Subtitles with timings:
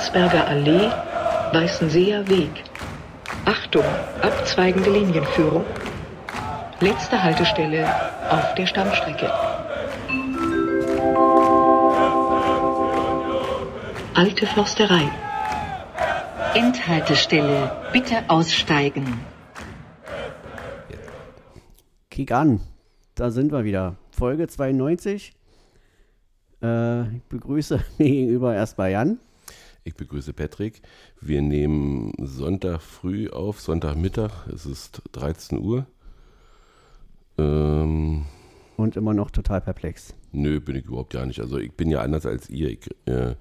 [0.00, 0.90] Landsberger Allee,
[1.52, 2.64] Weißenseer Weg.
[3.44, 3.84] Achtung,
[4.22, 5.62] abzweigende Linienführung.
[6.80, 7.86] Letzte Haltestelle
[8.30, 9.30] auf der Stammstrecke.
[14.14, 15.02] Alte Forsterei.
[16.54, 19.20] Endhaltestelle, bitte aussteigen.
[22.08, 22.60] Kick an,
[23.16, 23.96] da sind wir wieder.
[24.12, 25.34] Folge 92.
[26.62, 29.18] Äh, ich begrüße mir gegenüber erstmal Jan.
[29.82, 30.82] Ich begrüße Patrick.
[31.20, 34.46] Wir nehmen Sonntag früh auf, Sonntagmittag.
[34.52, 35.86] Es ist 13 Uhr.
[37.38, 38.26] Ähm,
[38.76, 40.14] Und immer noch total perplex.
[40.32, 41.40] Nö, bin ich überhaupt ja nicht.
[41.40, 42.68] Also ich bin ja anders als ihr.
[42.68, 43.34] Ich, äh,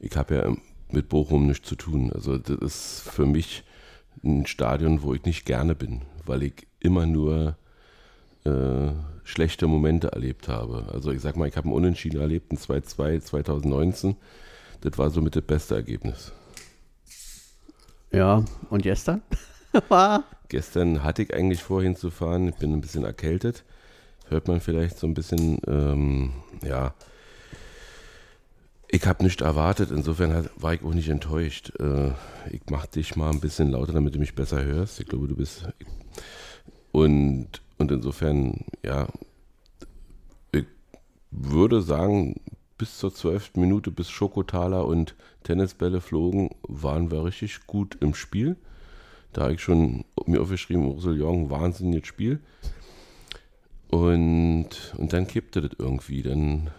[0.00, 0.54] ich habe ja
[0.90, 2.12] mit Bochum nichts zu tun.
[2.12, 3.64] Also das ist für mich
[4.22, 7.56] ein Stadion, wo ich nicht gerne bin, weil ich immer nur
[8.44, 8.90] äh,
[9.24, 10.90] schlechte Momente erlebt habe.
[10.92, 14.16] Also ich sag mal, ich habe ein Unentschieden erlebt, ein 2-2 2019.
[14.80, 16.32] Das war somit das beste Ergebnis.
[18.12, 19.22] Ja, und gestern?
[20.48, 22.48] gestern hatte ich eigentlich vor hinzufahren.
[22.48, 23.64] Ich bin ein bisschen erkältet.
[24.28, 26.94] Hört man vielleicht so ein bisschen, ähm, ja,
[28.92, 31.72] ich habe nicht erwartet, insofern war ich auch nicht enttäuscht.
[31.78, 32.10] Äh,
[32.50, 34.98] ich mache dich mal ein bisschen lauter, damit du mich besser hörst.
[34.98, 35.68] Ich glaube, du bist.
[36.90, 39.06] Und, und insofern, ja,
[40.50, 40.64] ich
[41.30, 42.40] würde sagen,
[42.80, 48.56] bis zur zwölften Minute, bis Schokotaler und Tennisbälle flogen, waren wir richtig gut im Spiel.
[49.34, 52.40] Da habe ich schon mir aufgeschrieben, Jong, wahnsinniges Spiel.
[53.90, 56.22] Und, und dann kippte das irgendwie.
[56.22, 56.70] Dann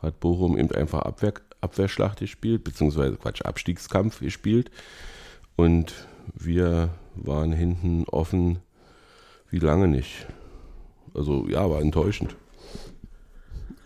[0.00, 4.70] hat Bochum eben einfach Abwehr, Abwehrschlacht gespielt, beziehungsweise Quatsch, Abstiegskampf gespielt.
[5.56, 8.60] Und wir waren hinten offen
[9.50, 10.28] wie lange nicht.
[11.12, 12.36] Also ja, war enttäuschend.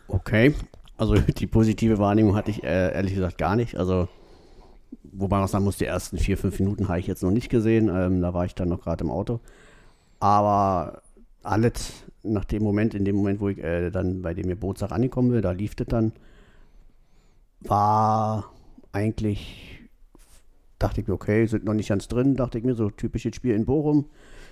[0.09, 0.55] Okay,
[0.99, 3.77] also die positive Wahrnehmung hatte ich äh, ehrlich gesagt gar nicht.
[3.77, 4.09] Also
[5.13, 7.89] wobei man sagen muss, die ersten vier, fünf Minuten habe ich jetzt noch nicht gesehen.
[7.89, 9.41] Ähm, da war ich dann noch gerade im Auto.
[10.21, 11.03] Aber
[11.43, 15.31] alles nach dem Moment, in dem Moment, wo ich äh, dann bei dem Geburtstag angekommen
[15.31, 16.13] bin, da lief das dann,
[17.61, 18.53] war
[18.93, 19.81] eigentlich,
[20.79, 23.55] dachte ich mir, okay, sind noch nicht ganz drin, dachte ich mir, so typisches Spiel
[23.55, 24.07] in Bochum.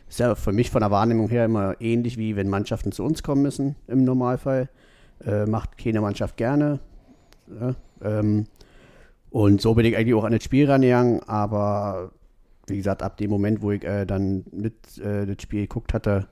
[0.08, 3.24] Ist ja für mich von der Wahrnehmung her immer ähnlich wie wenn Mannschaften zu uns
[3.24, 4.68] kommen müssen im Normalfall.
[5.24, 6.80] Äh, macht keine Mannschaft gerne.
[7.48, 8.46] Ja, ähm,
[9.30, 12.10] und so bin ich eigentlich auch an das Spiel rangegangen, aber
[12.66, 16.26] wie gesagt, ab dem Moment, wo ich äh, dann mit äh, das Spiel geguckt hatte,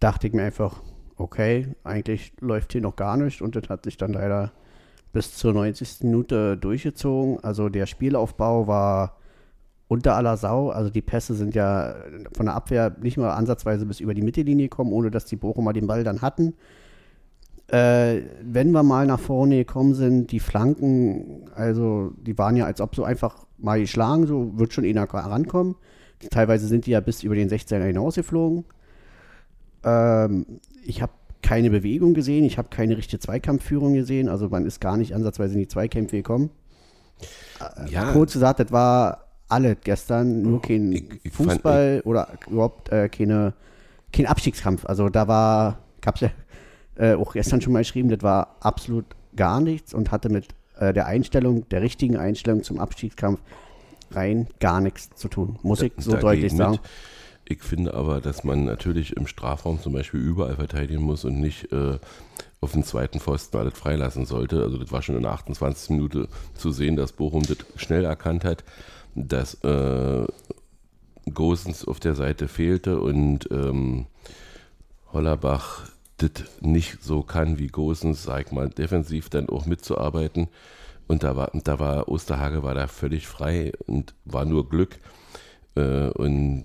[0.00, 0.82] dachte ich mir einfach,
[1.16, 4.52] okay, eigentlich läuft hier noch gar nicht und das hat sich dann leider
[5.12, 6.02] bis zur 90.
[6.02, 7.42] Minute durchgezogen.
[7.42, 9.18] Also der Spielaufbau war
[9.88, 10.70] unter aller Sau.
[10.70, 11.94] Also die Pässe sind ja
[12.36, 15.72] von der Abwehr nicht mal ansatzweise bis über die Mittellinie gekommen, ohne dass die Bochumer
[15.72, 16.54] den Ball dann hatten.
[17.68, 22.80] Äh, wenn wir mal nach vorne gekommen sind, die Flanken, also die waren ja, als
[22.80, 25.76] ob so einfach mal geschlagen, so wird schon einer rankommen.
[26.30, 28.64] Teilweise sind die ja bis über den 16er hinausgeflogen.
[29.82, 30.46] Ähm,
[30.84, 34.96] ich habe keine Bewegung gesehen, ich habe keine richtige Zweikampfführung gesehen, also man ist gar
[34.96, 36.50] nicht ansatzweise in die Zweikämpfe gekommen.
[37.60, 38.12] Äh, ja.
[38.12, 43.08] Kurz gesagt, das war alles gestern, nur kein ich, ich Fußball fand, oder überhaupt äh,
[43.08, 43.54] keine,
[44.12, 44.86] kein Abstiegskampf.
[44.86, 46.30] Also da war, ich habe ja
[46.96, 49.04] äh, auch gestern schon mal geschrieben, das war absolut
[49.36, 53.40] gar nichts und hatte mit äh, der Einstellung, der richtigen Einstellung zum Abstiegskampf
[54.10, 56.72] rein gar nichts zu tun, muss ich so deutlich sagen.
[56.72, 56.80] Mit.
[57.46, 61.70] Ich finde aber, dass man natürlich im Strafraum zum Beispiel überall verteidigen muss und nicht
[61.72, 61.98] äh,
[62.60, 64.62] auf den zweiten Pfosten alles freilassen sollte.
[64.62, 65.90] Also das war schon in der 28.
[65.90, 68.64] Minute zu sehen, dass Bochum das schnell erkannt hat,
[69.14, 70.26] dass äh,
[71.32, 74.06] Gosens auf der Seite fehlte und ähm,
[75.12, 75.90] Hollerbach
[76.28, 80.48] das nicht so kann wie Gosens, sag ich mal, defensiv dann auch mitzuarbeiten.
[81.06, 84.98] Und da war, da war Osterhage war da völlig frei und war nur Glück.
[85.76, 86.64] Äh, und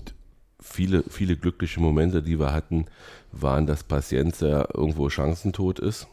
[0.61, 2.85] viele, viele glückliche Momente, die wir hatten,
[3.31, 6.07] waren, dass Paciencia irgendwo chancentot ist.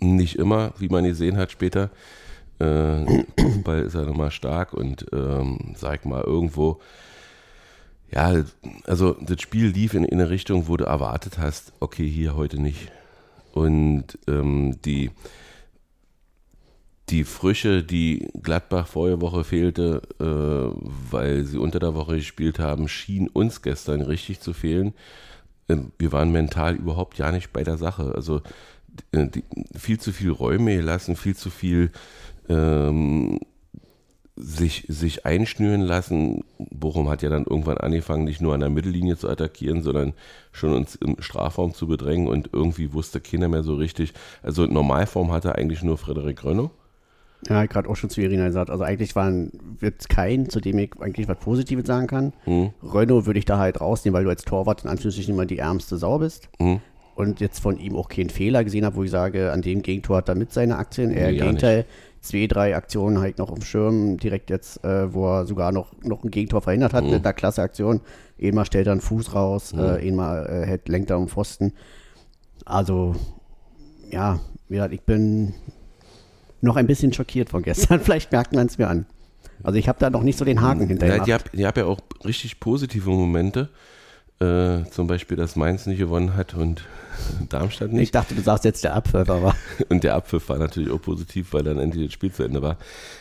[0.00, 1.90] Nicht immer, wie man gesehen hat später.
[2.58, 6.80] Äh, Fußball ist er nochmal stark und ähm, sag mal, irgendwo,
[8.10, 8.44] ja,
[8.84, 12.60] also das Spiel lief in, in eine Richtung, wo du erwartet hast, okay, hier heute
[12.60, 12.92] nicht.
[13.52, 15.10] Und ähm, die,
[17.08, 20.76] die Frische, die Gladbach vorige Woche fehlte, äh,
[21.10, 24.94] weil sie unter der Woche gespielt haben, schien uns gestern richtig zu fehlen.
[25.68, 28.12] Äh, wir waren mental überhaupt ja nicht bei der Sache.
[28.14, 28.42] Also
[29.12, 29.44] äh, die,
[29.76, 31.90] viel zu viel Räume gelassen, viel zu viel
[32.48, 33.40] ähm,
[34.36, 36.44] sich, sich einschnüren lassen.
[36.58, 40.12] Bochum hat ja dann irgendwann angefangen, nicht nur an der Mittellinie zu attackieren, sondern
[40.50, 44.12] schon uns im Strafraum zu bedrängen und irgendwie wusste keiner mehr so richtig.
[44.42, 46.72] Also Normalform hatte eigentlich nur Frederik Rönno
[47.48, 48.70] Ja, gerade auch schon zu Irina gesagt.
[48.70, 52.32] Also eigentlich waren wird kein, zu dem ich eigentlich was Positives sagen kann.
[52.42, 52.70] Hm.
[52.82, 55.96] Renault würde ich da halt rausnehmen, weil du als Torwart in Anführungsstrichen immer die ärmste
[55.96, 56.48] Sau bist.
[56.58, 56.80] Hm.
[57.14, 60.16] Und jetzt von ihm auch keinen Fehler gesehen habe, wo ich sage, an dem Gegentor
[60.16, 61.10] hat er mit seine Aktien.
[61.12, 61.84] Eher Nee, im Gegenteil,
[62.20, 65.92] zwei, drei Aktionen halt noch auf dem Schirm, direkt jetzt, äh, wo er sogar noch,
[66.02, 68.00] noch ein Gegentor verhindert hat mit einer klasse Aktion.
[68.42, 71.72] Einmal stellt er einen Fuß raus, äh, einmal äh, hält, lenkt er um Pfosten.
[72.64, 73.14] Also,
[74.10, 75.54] ja, wie gesagt, ich bin
[76.60, 78.00] noch ein bisschen schockiert von gestern.
[78.02, 79.06] Vielleicht merkt man es mir an.
[79.62, 81.18] Also ich habe da noch nicht so den Haken hinterher.
[81.18, 83.68] Ja, die habe hab ja auch richtig positive Momente.
[84.40, 86.84] Äh, zum Beispiel, dass Mainz nicht gewonnen hat und
[87.48, 88.14] Darmstadt ich nicht.
[88.14, 89.54] dachte, du sagst jetzt der Abpfiff, aber
[89.88, 92.76] Und der Abpfiff war natürlich auch positiv, weil dann endlich das Spiel zu Ende war.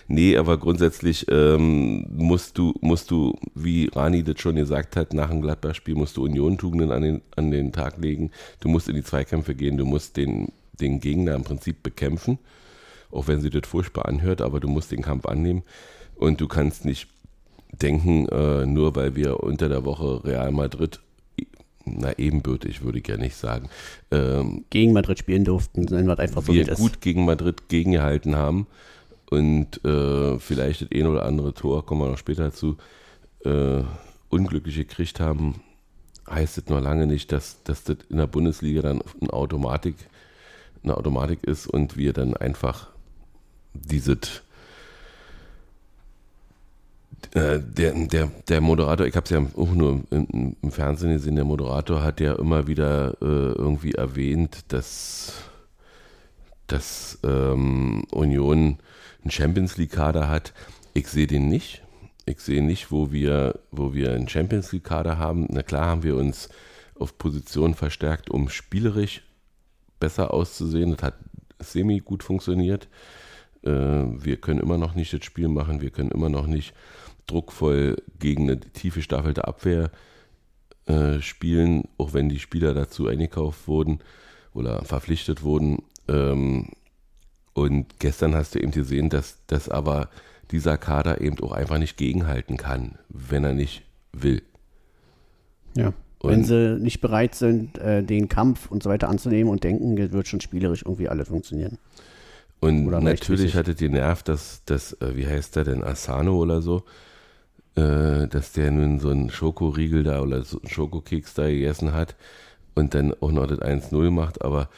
[0.07, 5.29] Nee, aber grundsätzlich ähm, musst du, musst du, wie Rani das schon gesagt hat, nach
[5.29, 8.31] dem Gladbach-Spiel musst du Union-Tugenden an den, an den Tag legen.
[8.59, 12.39] Du musst in die Zweikämpfe gehen, du musst den, den Gegner im Prinzip bekämpfen,
[13.11, 15.63] auch wenn sie das furchtbar anhört, aber du musst den Kampf annehmen.
[16.15, 17.07] Und du kannst nicht
[17.81, 20.99] denken, äh, nur weil wir unter der Woche Real Madrid,
[21.85, 23.69] na ebenbürtig würde ich ja nicht sagen,
[24.11, 28.67] ähm, gegen Madrid spielen durften, dann wird einfach so wir gut gegen Madrid gegengehalten haben
[29.29, 32.77] und äh, vielleicht das ein oder andere Tor, kommen wir noch später dazu,
[33.43, 33.81] äh,
[34.29, 35.61] unglücklich gekriegt haben,
[36.29, 39.95] heißt das noch lange nicht, dass, dass das in der Bundesliga dann eine Automatik,
[40.83, 42.89] eine Automatik ist und wir dann einfach
[43.73, 44.42] dieses
[47.33, 51.35] äh, der, der, der Moderator, ich habe es ja auch nur im, im Fernsehen gesehen,
[51.35, 55.33] der Moderator hat ja immer wieder äh, irgendwie erwähnt, dass,
[56.67, 58.77] dass ähm, Union
[59.21, 60.53] einen Champions League-Kader hat.
[60.93, 61.81] Ich sehe den nicht.
[62.25, 65.47] Ich sehe nicht, wo wir, wo wir einen Champions League-Kader haben.
[65.49, 66.49] Na klar haben wir uns
[66.95, 69.23] auf Position verstärkt, um spielerisch
[69.99, 70.91] besser auszusehen.
[70.95, 71.15] Das hat
[71.59, 72.87] semi gut funktioniert.
[73.63, 75.81] Äh, wir können immer noch nicht das Spiel machen.
[75.81, 76.73] Wir können immer noch nicht
[77.27, 79.91] druckvoll gegen eine tiefe staffelte Abwehr
[80.85, 83.99] äh, spielen, auch wenn die Spieler dazu eingekauft wurden
[84.53, 85.83] oder verpflichtet wurden.
[86.07, 86.69] Ähm,
[87.53, 90.09] und gestern hast du eben gesehen, dass, dass aber
[90.51, 94.41] dieser Kader eben auch einfach nicht gegenhalten kann, wenn er nicht will.
[95.75, 95.93] ja.
[96.25, 99.97] Wenn Und- sie nicht bereit sind, äh, den Kampf und so weiter anzunehmen und denken,
[99.97, 101.79] wird schon spielerisch irgendwie alles funktionieren.
[102.61, 103.55] Und Oder natürlich rechtmäßig.
[103.55, 106.83] hat es genervt, dass, dass äh, wie heißt der denn, Asano oder so,
[107.75, 112.15] äh, dass der nun so einen Schokoriegel da oder so einen Schokokeks da gegessen hat
[112.75, 114.69] und dann auch noch das 1-0 macht, aber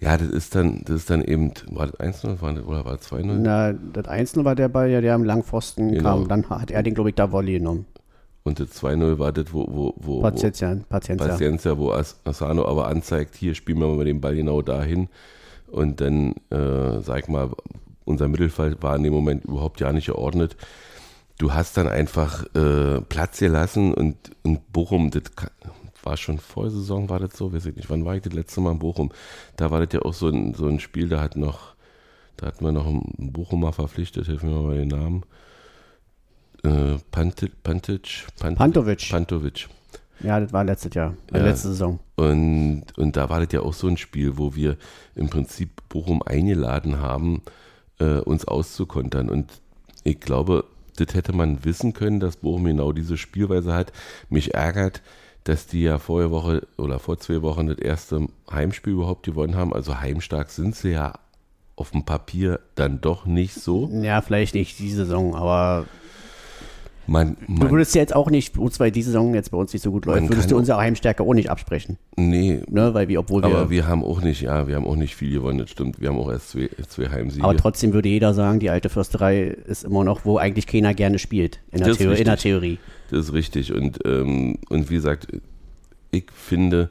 [0.00, 2.96] ja, das ist dann, das ist dann eben, war das 1-0 war das- oder war
[2.96, 3.38] das 2-0?
[3.38, 6.18] Na, das Einzelne war der Ball, ja, der am Langpfosten Genau.
[6.20, 6.28] kam.
[6.28, 7.86] Dann hat er den, glaube ich, da Volley genommen.
[8.42, 11.28] Und das 2-0 war das, wo, wo, wo, Paciencia, Paciencia.
[11.28, 15.08] Paciencia, wo As- Asano aber anzeigt, hier spielen wir mal den Ball genau dahin.
[15.68, 17.50] Und dann, äh, sag mal,
[18.04, 20.56] unser Mittelfeld war in dem Moment überhaupt ja nicht geordnet.
[21.44, 25.24] Du hast dann einfach äh, Platz gelassen und, und Bochum, das
[26.02, 28.62] war schon vor Saison, war das so, weiß ich nicht, wann war ich das letzte
[28.62, 29.12] Mal in Bochum?
[29.58, 31.74] Da war das ja auch so ein, so ein Spiel, da hat noch,
[32.38, 35.22] da hatten wir noch einen Bochumer verpflichtet, hilf mir mal bei den Namen.
[36.62, 39.08] Äh, Pantic, Pantic, Pantic, Pantovic.
[39.10, 39.68] Pantovic.
[40.20, 41.44] Ja, das war letztes Jahr, äh, Ja.
[41.44, 41.98] letzte Saison.
[42.16, 44.78] Und, und da war das ja auch so ein Spiel, wo wir
[45.14, 47.42] im Prinzip Bochum eingeladen haben,
[47.98, 49.28] äh, uns auszukontern.
[49.28, 49.60] Und
[50.04, 50.64] ich glaube,
[50.96, 53.92] das hätte man wissen können, dass Bochum genau diese Spielweise hat.
[54.28, 55.02] Mich ärgert,
[55.44, 59.74] dass die ja vorher Woche oder vor zwei Wochen das erste Heimspiel überhaupt gewonnen haben.
[59.74, 61.14] Also heimstark sind sie ja
[61.76, 63.90] auf dem Papier dann doch nicht so.
[63.92, 65.86] Ja, vielleicht nicht die Saison, aber
[67.06, 69.72] Man, du man, würdest ja jetzt auch nicht, uns weil die Saison jetzt bei uns
[69.72, 71.98] nicht so gut läuft, würdest du unsere Heimstärke auch nicht absprechen.
[72.16, 72.94] nee, Ne?
[72.94, 75.14] Weil wir, obwohl wir, aber aber, wir haben auch nicht, ja, wir haben auch nicht
[75.14, 76.00] viel gewonnen, das stimmt.
[76.00, 77.44] Wir haben auch erst zwei, zwei Heimsiege.
[77.56, 81.60] trotzdem würde jeder sagen, die alte Fürsterei ist immer noch, wo eigentlich keiner gerne spielt.
[81.72, 82.50] In der, Theorie, in der richtig.
[82.50, 82.78] Theorie.
[83.10, 83.72] Das ist richtig.
[83.72, 85.28] Und, ähm, und wie gesagt,
[86.10, 86.90] ich finde,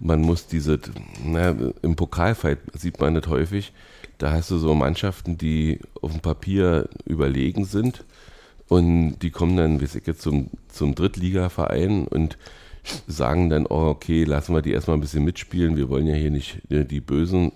[0.00, 0.78] man muss diese,
[1.24, 3.72] na, im Pokalfight sieht man das häufig,
[4.18, 8.04] da hast du so Mannschaften, die auf dem Papier überlegen sind
[8.68, 12.38] und die kommen dann, weiß ich jetzt, zum, zum Drittligaverein und
[13.06, 15.76] sagen dann, oh, okay, lassen wir die erstmal ein bisschen mitspielen.
[15.76, 17.52] Wir wollen ja hier nicht äh, die bösen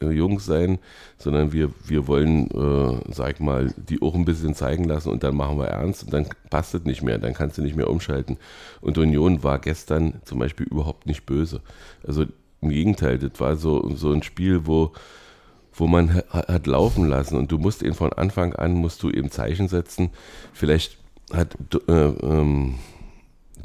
[0.00, 0.78] äh, Jungs sein,
[1.16, 5.36] sondern wir, wir wollen, äh, sag mal, die auch ein bisschen zeigen lassen und dann
[5.36, 8.36] machen wir ernst und dann passt es nicht mehr, dann kannst du nicht mehr umschalten.
[8.80, 11.60] Und Union war gestern zum Beispiel überhaupt nicht böse.
[12.06, 12.26] Also
[12.60, 14.92] im Gegenteil, das war so, so ein Spiel, wo,
[15.74, 19.10] wo man ha- hat laufen lassen und du musst eben von Anfang an, musst du
[19.10, 20.10] eben Zeichen setzen.
[20.52, 20.98] Vielleicht
[21.32, 21.56] hat
[21.88, 22.76] äh, ähm,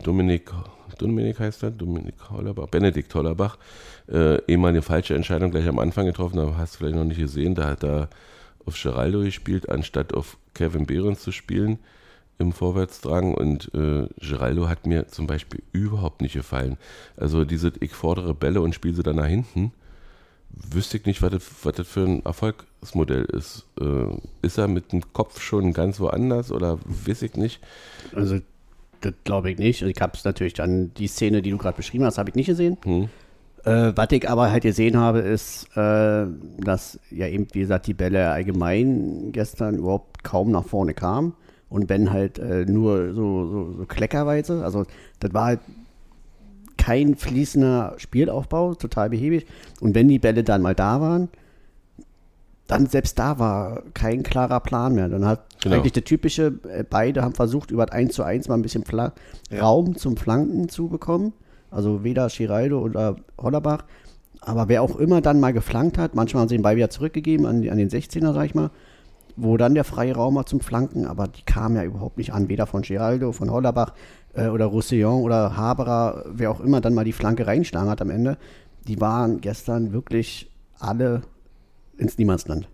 [0.03, 0.51] Dominik,
[0.97, 3.57] Dominik heißt er, Dominik Hollerbach, Benedikt Hollerbach,
[4.07, 7.03] äh, eh mal eine falsche Entscheidung gleich am Anfang getroffen, da hast du vielleicht noch
[7.05, 8.09] nicht gesehen, da hat er
[8.65, 11.79] auf Geraldo gespielt, anstatt auf Kevin Behrens zu spielen
[12.37, 13.33] im Vorwärtsdrang.
[13.33, 16.77] Und äh, Geraldo hat mir zum Beispiel überhaupt nicht gefallen.
[17.17, 19.71] Also diese, ich fordere Bälle und spiele sie dann nach hinten.
[20.71, 23.65] Wüsste ich nicht, was das, was das für ein Erfolgsmodell ist.
[23.79, 27.59] Äh, ist er mit dem Kopf schon ganz woanders oder weiß ich nicht?
[28.13, 28.39] Also,
[29.01, 29.81] das glaube ich nicht.
[29.81, 32.47] Ich habe es natürlich dann, die Szene, die du gerade beschrieben hast, habe ich nicht
[32.47, 32.77] gesehen.
[32.83, 33.09] Hm.
[33.65, 36.25] Äh, was ich aber halt gesehen habe, ist, äh,
[36.59, 41.33] dass ja eben, wie gesagt, die Bälle allgemein gestern überhaupt kaum nach vorne kamen
[41.69, 44.63] und Ben halt äh, nur so, so, so kleckerweise.
[44.63, 44.85] Also
[45.19, 45.59] das war halt
[46.79, 49.45] kein fließender Spielaufbau, total behäbig.
[49.81, 51.29] Und wenn die Bälle dann mal da waren,
[52.67, 55.09] dann selbst da war kein klarer Plan mehr.
[55.09, 55.75] Dann hat Genau.
[55.75, 59.11] eigentlich der typische, äh, beide haben versucht, über 1 zu 1 mal ein bisschen Fla
[59.51, 61.33] Raum zum Flanken zu bekommen.
[61.69, 63.83] Also weder Giraldo oder Hollerbach.
[64.41, 67.45] Aber wer auch immer dann mal geflankt hat, manchmal haben sie den Ball wieder zurückgegeben
[67.45, 68.69] an, an den 16er, sag ich mal,
[69.41, 72.49] wo dann der freie Raum war zum Flanken, aber die kamen ja überhaupt nicht an,
[72.49, 73.93] weder von Giraldo, von Hollerbach
[74.33, 78.09] äh, oder Roussillon oder Haberer, wer auch immer dann mal die Flanke reinschlagen hat am
[78.09, 78.37] Ende.
[78.87, 81.21] Die waren gestern wirklich alle
[81.97, 82.67] ins Niemandsland.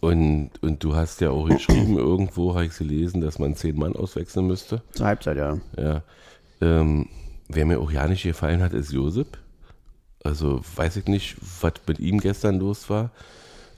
[0.00, 3.94] Und, und du hast ja auch geschrieben, irgendwo habe ich gelesen, dass man zehn Mann
[3.94, 4.82] auswechseln müsste.
[4.92, 5.58] Zur Halbzeit, ja.
[5.76, 6.02] Ja.
[6.60, 7.08] Ähm,
[7.48, 9.38] wer mir auch ja nicht gefallen hat, ist Josep.
[10.24, 13.10] Also weiß ich nicht, was mit ihm gestern los war.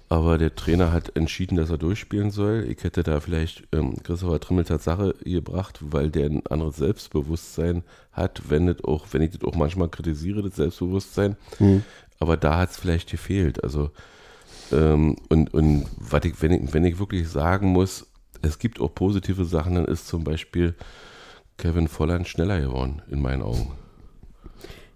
[0.09, 2.67] Aber der Trainer hat entschieden, dass er durchspielen soll.
[2.69, 7.83] Ich hätte da vielleicht ähm, Christopher Trimmel Tatsache gebracht, weil der ein anderes Selbstbewusstsein
[8.13, 11.37] hat, wenn, das auch, wenn ich das auch manchmal kritisiere, das Selbstbewusstsein.
[12.21, 13.65] Aber da hat es vielleicht gefehlt.
[13.65, 13.91] Also
[14.73, 18.07] ähm, und, und was ich, wenn, ich, wenn ich wirklich sagen muss,
[18.43, 20.75] es gibt auch positive Sachen, dann ist zum Beispiel
[21.57, 23.73] Kevin Volland schneller geworden, in meinen Augen.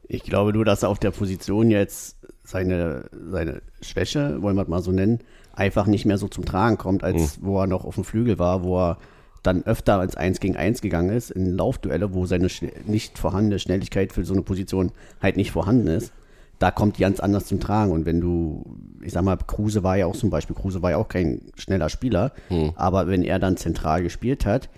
[0.07, 2.18] Ich glaube nur, dass er auf der Position jetzt
[2.49, 5.21] seine, seine Schwäche, wollen wir es mal so nennen,
[5.53, 8.63] einfach nicht mehr so zum Tragen kommt, als wo er noch auf dem Flügel war,
[8.63, 8.99] wo er
[9.43, 12.49] dann öfter ins 1 gegen 1 gegangen ist, in Laufduelle, wo seine
[12.87, 16.13] nicht vorhandene Schnelligkeit für so eine Position halt nicht vorhanden ist.
[16.59, 17.93] Da kommt die ganz anders zum Tragen.
[17.93, 18.65] Und wenn du,
[19.03, 21.91] ich sag mal, Kruse war ja auch zum Beispiel, Kruse war ja auch kein schneller
[21.91, 22.33] Spieler,
[22.77, 24.71] aber wenn er dann zentral gespielt hat,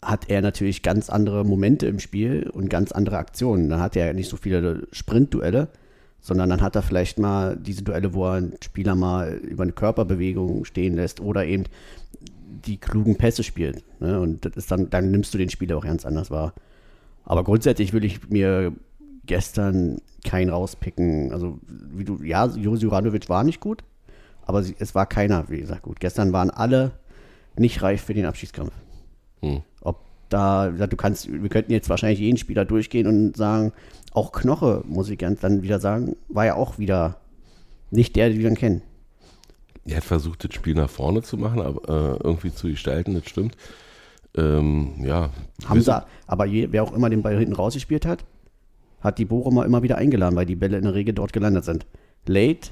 [0.00, 3.68] hat er natürlich ganz andere Momente im Spiel und ganz andere Aktionen.
[3.68, 5.68] Dann hat er nicht so viele Sprintduelle,
[6.24, 9.72] sondern dann hat er vielleicht mal diese Duelle, wo er einen Spieler mal über eine
[9.72, 11.64] Körperbewegung stehen lässt oder eben
[12.64, 13.84] die klugen Pässe spielt.
[14.00, 14.18] Ne?
[14.18, 16.54] Und das ist dann, dann nimmst du den Spieler auch ganz anders wahr.
[17.24, 18.72] Aber grundsätzlich will ich mir
[19.26, 21.30] gestern keinen rauspicken.
[21.30, 23.84] Also, wie du, ja, Josi Juranovic war nicht gut,
[24.46, 26.00] aber sie, es war keiner, wie gesagt, gut.
[26.00, 26.92] Gestern waren alle
[27.58, 28.72] nicht reif für den Abschiedskampf.
[29.42, 29.60] Hm.
[30.28, 33.72] Da, du kannst, wir könnten jetzt wahrscheinlich jeden Spieler durchgehen und sagen,
[34.12, 37.16] auch Knoche, muss ich ganz dann wieder sagen, war ja auch wieder
[37.90, 38.82] nicht der, den wir dann kennen.
[39.86, 43.28] Er hat versucht, das Spiel nach vorne zu machen, aber äh, irgendwie zu gestalten, das
[43.28, 43.56] stimmt.
[44.36, 45.30] Ähm, ja.
[45.74, 48.24] Sie, aber je, wer auch immer den Ball hinten rausgespielt hat,
[49.00, 51.86] hat die Bochumer immer wieder eingeladen, weil die Bälle in der Regel dort gelandet sind.
[52.26, 52.70] Late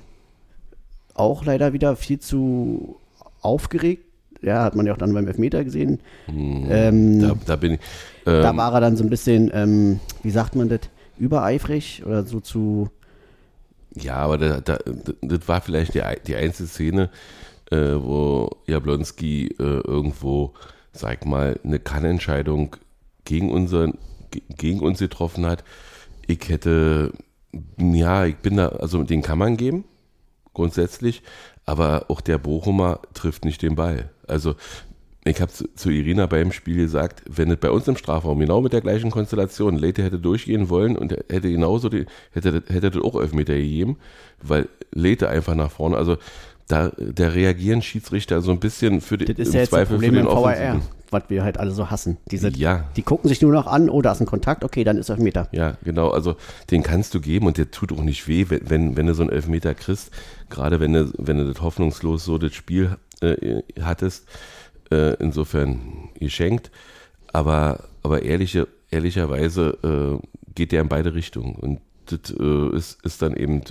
[1.14, 2.96] auch leider wieder viel zu
[3.40, 4.04] aufgeregt.
[4.42, 6.00] Ja, hat man ja auch dann beim Elfmeter gesehen.
[6.28, 7.80] Ähm, Da, da bin ich.
[8.24, 10.80] Da Ähm, war er dann so ein bisschen, ähm, wie sagt man das,
[11.18, 12.90] übereifrig oder so zu.
[13.94, 14.78] Ja, aber da, da,
[15.20, 17.10] das war vielleicht die, die einzige Szene,
[17.70, 20.54] äh, wo Jablonski äh, irgendwo,
[20.92, 22.76] sag mal, eine Kannentscheidung
[23.24, 23.98] gegen, unseren,
[24.30, 25.64] ge- gegen uns getroffen hat.
[26.26, 27.12] Ich hätte,
[27.78, 29.84] ja, ich bin da, also den kann man geben,
[30.54, 31.22] grundsätzlich,
[31.66, 34.10] aber auch der Bochumer trifft nicht den Ball.
[34.26, 34.54] Also
[35.24, 38.60] ich habe zu, zu Irina beim Spiel gesagt, wenn es bei uns im Strafraum genau
[38.60, 43.02] mit der gleichen Konstellation Lete hätte durchgehen wollen und hätte genauso die, hätte, hätte das
[43.02, 43.98] auch Elfmeter gegeben,
[44.42, 46.16] weil Lete einfach nach vorne, also
[46.66, 50.16] da, da reagieren Schiedsrichter so ein bisschen für die, Das ist ja jetzt das Problem
[50.16, 52.16] im VAR, was wir halt alle so hassen.
[52.30, 52.88] Diese, Ja.
[52.96, 55.18] Die gucken sich nur noch an, oh, da ist ein Kontakt, okay, dann ist er
[55.18, 55.48] Meter.
[55.52, 56.10] Ja, genau.
[56.10, 56.36] Also
[56.70, 59.22] den kannst du geben und der tut auch nicht weh, wenn, wenn, wenn du so
[59.22, 60.10] einen Elfmeter kriegst.
[60.48, 64.26] Gerade wenn du, wenn du das hoffnungslos so das Spiel äh, hattest.
[64.92, 66.70] Äh, insofern geschenkt.
[67.32, 69.78] Aber, aber ehrliche, ehrlicherweise
[70.22, 71.54] äh, geht der in beide Richtungen.
[71.54, 73.62] Und das äh, ist, ist dann eben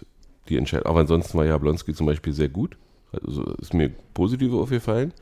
[0.50, 0.88] die Entscheidung.
[0.88, 2.76] Aber ansonsten war Jablonski zum Beispiel sehr gut.
[3.12, 5.14] Also ist mir positiv aufgefallen.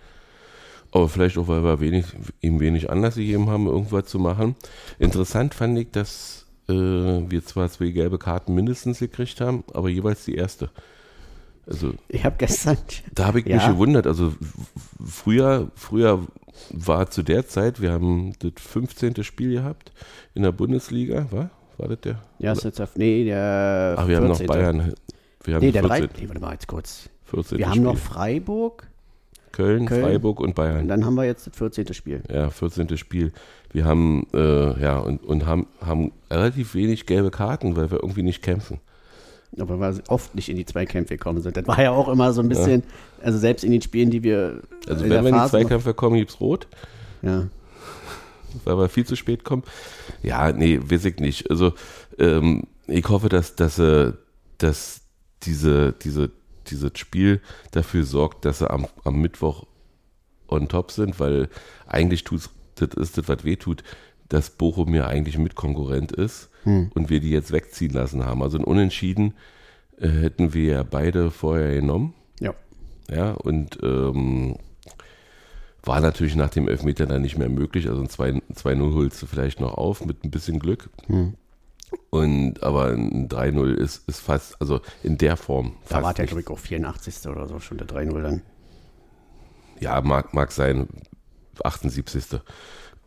[0.91, 2.05] Aber vielleicht auch, weil wir wenig,
[2.39, 4.55] ihm wenig Anlass gegeben haben, irgendwas zu machen.
[4.99, 10.23] Interessant fand ich, dass äh, wir zwar zwei gelbe Karten mindestens gekriegt haben, aber jeweils
[10.23, 10.69] die erste.
[11.69, 12.77] Also Ich habe gestern,
[13.13, 13.57] da habe ich Ja.
[13.57, 14.07] mich gewundert.
[14.07, 14.33] Also
[15.05, 16.25] früher, früher
[16.71, 19.23] war zu der Zeit, wir haben das 15.
[19.23, 19.91] Spiel gehabt
[20.33, 21.49] in der Bundesliga, war?
[21.77, 22.21] War das der?
[22.39, 24.47] ja, ist jetzt auf, nee, der Ach, wir haben noch 14..
[24.47, 24.93] Bayern.
[25.43, 26.07] Wir haben Nee, der 14.
[26.09, 26.21] 3.
[26.21, 27.09] Nee, warte mal, jetzt kurz.
[27.25, 27.57] 14.
[27.59, 28.09] Wir haben noch Spiel.
[28.11, 28.87] Freiburg,
[29.51, 30.03] Köln, Köln.
[30.03, 30.81] Freiburg und Bayern.
[30.81, 31.93] Und dann haben wir jetzt das 14.
[31.93, 32.21] Spiel.
[32.31, 32.97] Ja, 14.
[32.97, 33.31] Spiel.
[33.71, 38.23] Wir haben, äh, ja, und, und haben, haben relativ wenig gelbe Karten, weil wir irgendwie
[38.23, 38.79] nicht kämpfen.
[39.57, 41.57] Aber wir oft nicht in die Zweikämpfe gekommen sind.
[41.57, 42.83] Das war ja auch immer so ein bisschen,
[43.21, 44.61] also selbst in den Spielen, die wir.
[44.87, 46.67] Also wenn wir in die Zweikämpfe kommen, gibt's rot,
[47.21, 47.47] Ja.
[48.63, 49.63] weil wir viel zu spät kommen.
[50.21, 51.49] Ja, nee, weiß ich nicht.
[51.49, 51.73] Also
[52.19, 54.13] ähm, ich hoffe, dass, dass, äh,
[54.59, 55.01] dass
[55.43, 56.29] diese, diese,
[56.67, 57.41] dieses Spiel
[57.71, 59.65] dafür sorgt, dass sie am, am Mittwoch
[60.47, 61.49] on top sind, weil
[61.87, 63.83] eigentlich tut's, das ist das, was weh tut,
[64.29, 68.43] dass Bochum ja eigentlich Mitkonkurrent ist und wir die jetzt wegziehen lassen haben.
[68.43, 69.33] Also ein Unentschieden
[69.97, 72.13] äh, hätten wir ja beide vorher genommen.
[72.39, 72.53] Ja.
[73.09, 74.57] Ja, und ähm,
[75.83, 77.87] war natürlich nach dem Elfmeter dann nicht mehr möglich.
[77.89, 80.89] Also ein 2 2-0 holst du vielleicht noch auf mit ein bisschen Glück.
[81.07, 81.35] Hm.
[82.09, 85.73] Und aber ein 3-0 ist, ist fast, also in der Form.
[85.87, 87.27] Da fast war der, glaube ich, auch 84.
[87.27, 88.41] oder so, schon der 3-0 dann.
[89.79, 90.87] Ja, mag, mag sein.
[91.63, 92.39] 78.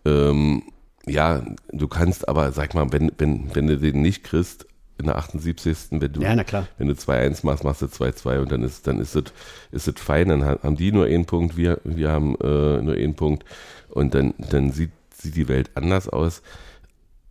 [0.04, 0.62] Ähm,
[1.06, 1.42] ja,
[1.73, 4.66] du kannst aber, sag mal, wenn, wenn, wenn du den nicht kriegst,
[4.99, 5.76] in der 78.
[5.90, 6.68] Wenn du, Ja, na klar.
[6.78, 9.25] wenn du 2-1 machst, machst du 2-2 und dann ist dann ist es
[9.73, 12.94] ist es fein, dann ha- haben die nur einen Punkt, wir, wir haben äh, nur
[12.94, 13.44] einen Punkt
[13.88, 16.42] und dann, dann sieht, sieht die Welt anders aus.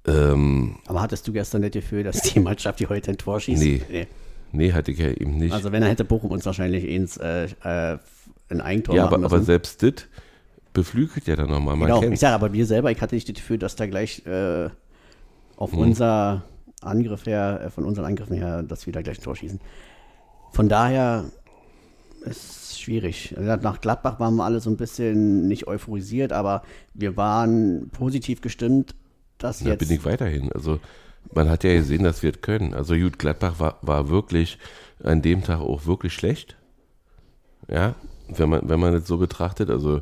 [0.08, 3.62] Ähm, Aber hattest du gestern nicht Gefühl, dass die Mannschaft, die heute ein Tor schießt?
[3.62, 4.08] Nee.
[4.52, 5.54] nee, hatte ich ja eben nicht.
[5.54, 7.98] Also wenn er hätte Bochum uns wahrscheinlich ins, äh, äh,
[8.50, 9.94] ein Eigentor ja, machen aber, aber selbst das
[10.74, 11.78] beflügelt ja dann nochmal.
[11.78, 12.22] Genau, ich kennt's.
[12.22, 14.70] sage aber wir selber, ich hatte nicht das Gefühl, dass da gleich äh,
[15.58, 15.80] auf Hm.
[15.80, 16.44] unser
[16.82, 19.60] Angriff her, äh, von unseren Angriffen her, dass wir da gleich ein Tor schießen.
[20.52, 21.26] Von daher
[22.22, 23.36] ist es schwierig.
[23.38, 26.64] Nach Gladbach waren wir alle so ein bisschen nicht euphorisiert, aber
[26.94, 28.96] wir waren positiv gestimmt,
[29.38, 30.52] dass Da jetzt bin ich weiterhin.
[30.52, 30.80] Also
[31.34, 32.74] man hat ja gesehen, dass wir es können.
[32.74, 34.58] Also Jut Gladbach war, war wirklich
[35.04, 36.58] an dem Tag auch wirklich schlecht.
[37.68, 37.96] Ja,
[38.28, 39.70] wenn man, wenn man es so betrachtet.
[39.70, 40.02] Also,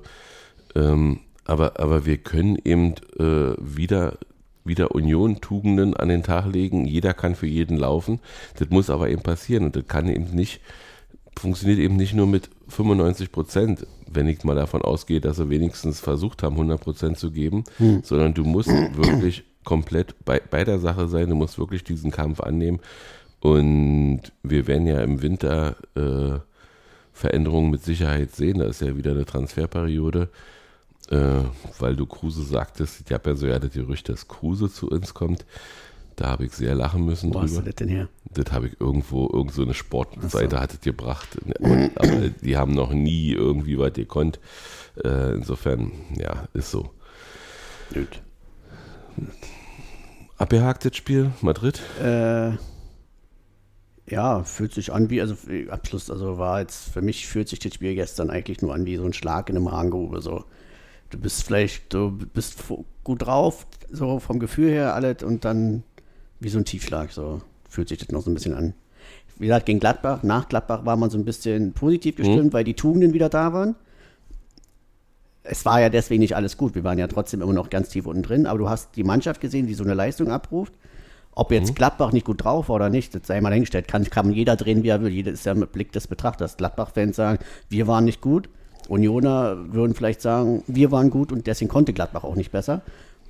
[0.80, 4.18] ähm, aber, aber wir können eben äh, wieder,
[4.64, 6.86] wieder Union-Tugenden an den Tag legen.
[6.86, 8.20] Jeder kann für jeden laufen.
[8.58, 9.66] Das muss aber eben passieren.
[9.66, 10.62] Und das kann eben nicht,
[11.38, 16.00] funktioniert eben nicht nur mit 95 Prozent, wenn ich mal davon ausgehe, dass sie wenigstens
[16.00, 17.64] versucht haben, 100 Prozent zu geben,
[18.04, 22.40] sondern du musst wirklich komplett bei, bei der Sache sein, du musst wirklich diesen Kampf
[22.40, 22.80] annehmen.
[23.40, 26.40] Und wir werden ja im Winter äh,
[27.14, 30.30] Veränderungen mit Sicherheit sehen, da ist ja wieder eine Transferperiode,
[31.10, 31.44] äh,
[31.80, 35.14] weil du Kruse sagtest, ich habe ja so ja das Gerücht, dass Kruse zu uns
[35.14, 35.46] kommt,
[36.16, 37.68] da habe ich sehr lachen müssen wo hast du drüber.
[37.68, 38.10] das denn her?
[38.34, 41.30] Das habe ich irgendwo, irgend so eine Sportseite hat es gebracht.
[41.60, 44.40] Und, aber die haben noch nie irgendwie was gekonnt.
[45.04, 46.90] Äh, insofern, ja, ist so.
[47.94, 48.22] Gut.
[50.38, 51.82] Abgehaktes Spiel, Madrid.
[52.04, 52.52] Äh,
[54.10, 57.60] ja, fühlt sich an wie, also äh, Abschluss, also war jetzt, für mich fühlt sich
[57.60, 60.22] das Spiel gestern eigentlich nur an wie so ein Schlag in eine Magengrube.
[60.22, 60.44] So.
[61.10, 62.64] Du bist vielleicht, du bist
[63.04, 65.84] gut drauf, so vom Gefühl her alles und dann
[66.40, 68.74] wie so ein Tiefschlag, so fühlt sich das noch so ein bisschen an.
[69.38, 72.74] Wie gesagt, gegen Gladbach, nach Gladbach war man so ein bisschen positiv gestimmt, weil die
[72.74, 73.76] Tugenden wieder da waren.
[75.44, 76.76] Es war ja deswegen nicht alles gut.
[76.76, 79.40] Wir waren ja trotzdem immer noch ganz tief unten drin, aber du hast die Mannschaft
[79.40, 80.74] gesehen, die so eine Leistung abruft.
[81.32, 83.88] Ob jetzt Gladbach nicht gut drauf war oder nicht, das sei mal dahingestellt.
[83.88, 85.10] Kann, kann jeder drehen, wie er will.
[85.10, 86.58] Jeder ist ja mit Blick des Betrachters.
[86.58, 88.50] Gladbach-Fans sagen, wir waren nicht gut.
[88.90, 92.82] Unioner würden vielleicht sagen, wir waren gut und deswegen konnte Gladbach auch nicht besser.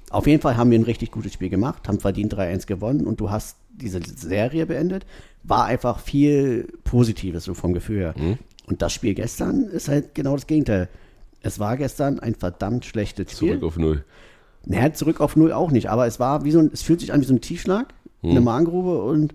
[0.09, 3.19] Auf jeden Fall haben wir ein richtig gutes Spiel gemacht, haben verdient 3-1 gewonnen und
[3.19, 5.05] du hast diese Serie beendet.
[5.43, 8.15] War einfach viel Positives so vom Gefühl her.
[8.65, 10.89] Und das Spiel gestern ist halt genau das Gegenteil.
[11.41, 13.49] Es war gestern ein verdammt schlechtes Spiel.
[13.49, 14.03] Zurück auf Null.
[14.65, 17.13] Naja, zurück auf Null auch nicht, aber es war wie so ein, es fühlt sich
[17.13, 19.33] an wie so ein Tiefschlag, eine Magengrube und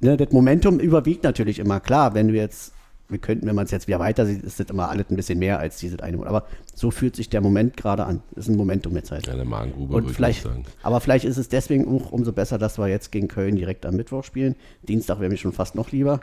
[0.00, 1.80] ne, das Momentum überwiegt natürlich immer.
[1.80, 2.72] Klar, wenn du jetzt,
[3.08, 5.38] wir könnten, wenn man es jetzt wieder weiter sieht, ist das immer alles ein bisschen
[5.38, 6.26] mehr als dieses eine.
[6.26, 8.20] Aber so fühlt sich der Moment gerade an.
[8.34, 9.26] Das ist ein Momentum jetzt halt.
[9.26, 10.64] Ja, eine Magengrube, Und vielleicht, sagen.
[10.82, 13.94] aber vielleicht ist es deswegen auch umso besser, dass wir jetzt gegen Köln direkt am
[13.96, 14.56] Mittwoch spielen.
[14.88, 16.20] Dienstag wäre mir schon fast noch lieber.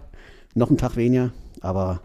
[0.56, 2.02] Noch einen Tag weniger, aber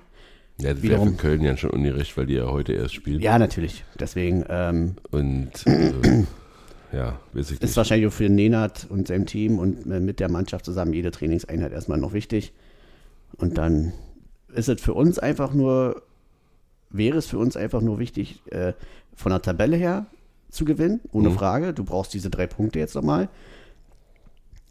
[0.60, 3.20] Ja, das wäre wiederum- für Köln ja schon ungerecht, weil die ja heute erst spielen.
[3.20, 3.84] ja, natürlich.
[3.98, 5.92] Deswegen ähm, Und äh,
[6.92, 7.76] ja, weiß ich ist nicht.
[7.76, 11.72] wahrscheinlich auch für Nenad und seinem Team und äh, mit der Mannschaft zusammen jede Trainingseinheit
[11.72, 12.52] erstmal noch wichtig.
[13.36, 13.92] Und dann
[14.54, 16.02] ist es für uns einfach nur,
[16.90, 18.72] wäre es für uns einfach nur wichtig, äh,
[19.14, 20.06] von der Tabelle her
[20.50, 21.74] zu gewinnen, ohne Frage.
[21.74, 23.28] Du brauchst diese drei Punkte jetzt nochmal.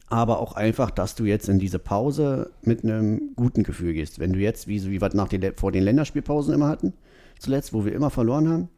[0.10, 4.20] Aber auch einfach, dass du jetzt in diese Pause mit einem guten Gefühl gehst.
[4.20, 6.94] Wenn du jetzt, wie, so- wie wir nach den, vor den Länderspielpausen immer hatten,
[7.40, 8.70] zuletzt, wo wir immer verloren haben,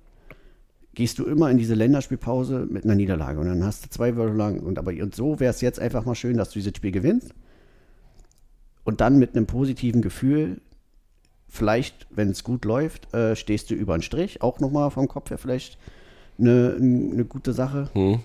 [0.96, 4.36] gehst du immer in diese Länderspielpause mit einer Niederlage und dann hast du zwei Wochen
[4.36, 6.92] lang und aber und so wäre es jetzt einfach mal schön, dass du dieses Spiel
[6.92, 7.34] gewinnst
[8.84, 10.60] und dann mit einem positiven Gefühl
[11.50, 15.30] vielleicht, wenn es gut läuft, äh, stehst du über den Strich, auch nochmal vom Kopf
[15.30, 15.78] her vielleicht
[16.40, 18.20] eine, eine gute Sache, Hm?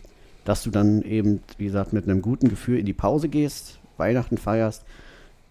[0.44, 4.36] dass du dann eben, wie gesagt, mit einem guten Gefühl in die Pause gehst, Weihnachten
[4.36, 4.84] feierst,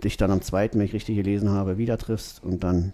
[0.03, 2.93] dich dann am zweiten, wenn ich richtig gelesen habe, wieder triffst und dann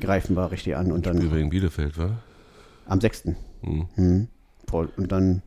[0.00, 2.22] greifen wir richtig an und dann gegen Bielefeld, war?
[2.86, 3.36] am sechsten.
[3.62, 4.28] Hm.
[4.68, 4.88] Voll.
[4.96, 5.42] Und dann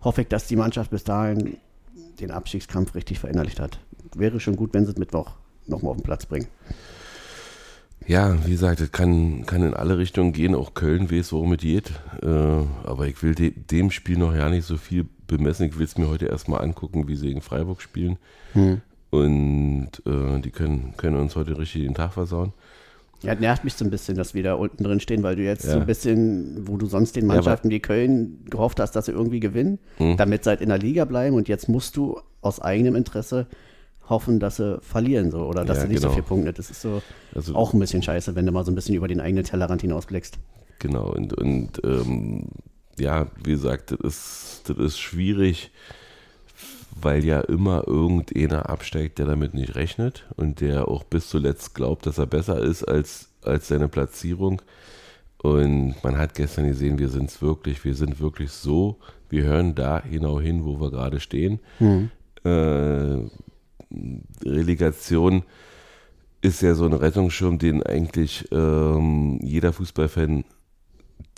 [0.00, 1.56] hoffe ich, dass die Mannschaft bis dahin
[2.20, 3.78] den Abstiegskampf richtig verinnerlicht hat.
[4.14, 5.32] Wäre schon gut, wenn sie es Mittwoch
[5.66, 6.46] nochmal auf den Platz bringen.
[8.06, 10.54] Ja, wie gesagt, es kann, kann in alle Richtungen gehen.
[10.54, 11.90] Auch Köln weiß, worum es geht.
[12.22, 15.66] Äh, aber ich will de dem Spiel noch ja nicht so viel bemessen.
[15.66, 18.18] Ich will es mir heute erstmal angucken, wie sie gegen Freiburg spielen.
[19.10, 22.52] Und äh, die können, können uns heute richtig den Tag versauen.
[23.22, 25.64] Ja, nervt mich so ein bisschen, dass wir da unten drin stehen, weil du jetzt
[25.64, 25.72] Ja.
[25.74, 29.38] so ein bisschen, wo du sonst den Mannschaften wie Köln gehofft hast, dass sie irgendwie
[29.38, 30.16] gewinnen, Hm.
[30.16, 33.46] damit sie halt in der Liga bleiben und jetzt musst du aus eigenem Interesse
[34.12, 36.14] hoffen, dass sie verlieren so oder dass Ja, sie nicht so genau.
[36.14, 36.52] viel Punkte.
[36.52, 37.02] Das ist so
[37.34, 39.80] Also- auch ein bisschen scheiße, wenn du mal so ein bisschen über den eigenen Tellerrand
[39.82, 40.38] hinausblickst.
[40.78, 42.46] Genau, und, und ähm,
[42.98, 45.72] ja, wie gesagt, das ist, das ist schwierig,
[47.00, 52.06] weil ja immer irgendeiner absteigt, der damit nicht rechnet und der auch bis zuletzt glaubt,
[52.06, 54.60] dass er besser ist als, als seine Platzierung.
[55.42, 58.98] Und man hat gestern gesehen, wir sind es wirklich, wir sind wirklich so,
[59.30, 61.58] wir hören da genau hin, wo wir gerade stehen.
[62.44, 63.16] Äh,
[64.44, 65.42] Relegation
[66.40, 70.44] ist ja so ein Rettungsschirm, den eigentlich ähm, jeder Fußballfan,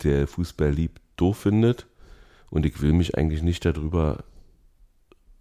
[0.03, 1.85] der Fußball liebt, doof findet.
[2.49, 4.23] Und ich will mich eigentlich nicht darüber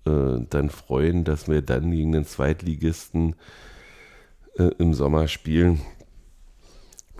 [0.04, 3.36] äh, dann freuen, dass wir dann gegen den Zweitligisten
[4.58, 5.80] äh, im Sommer spielen.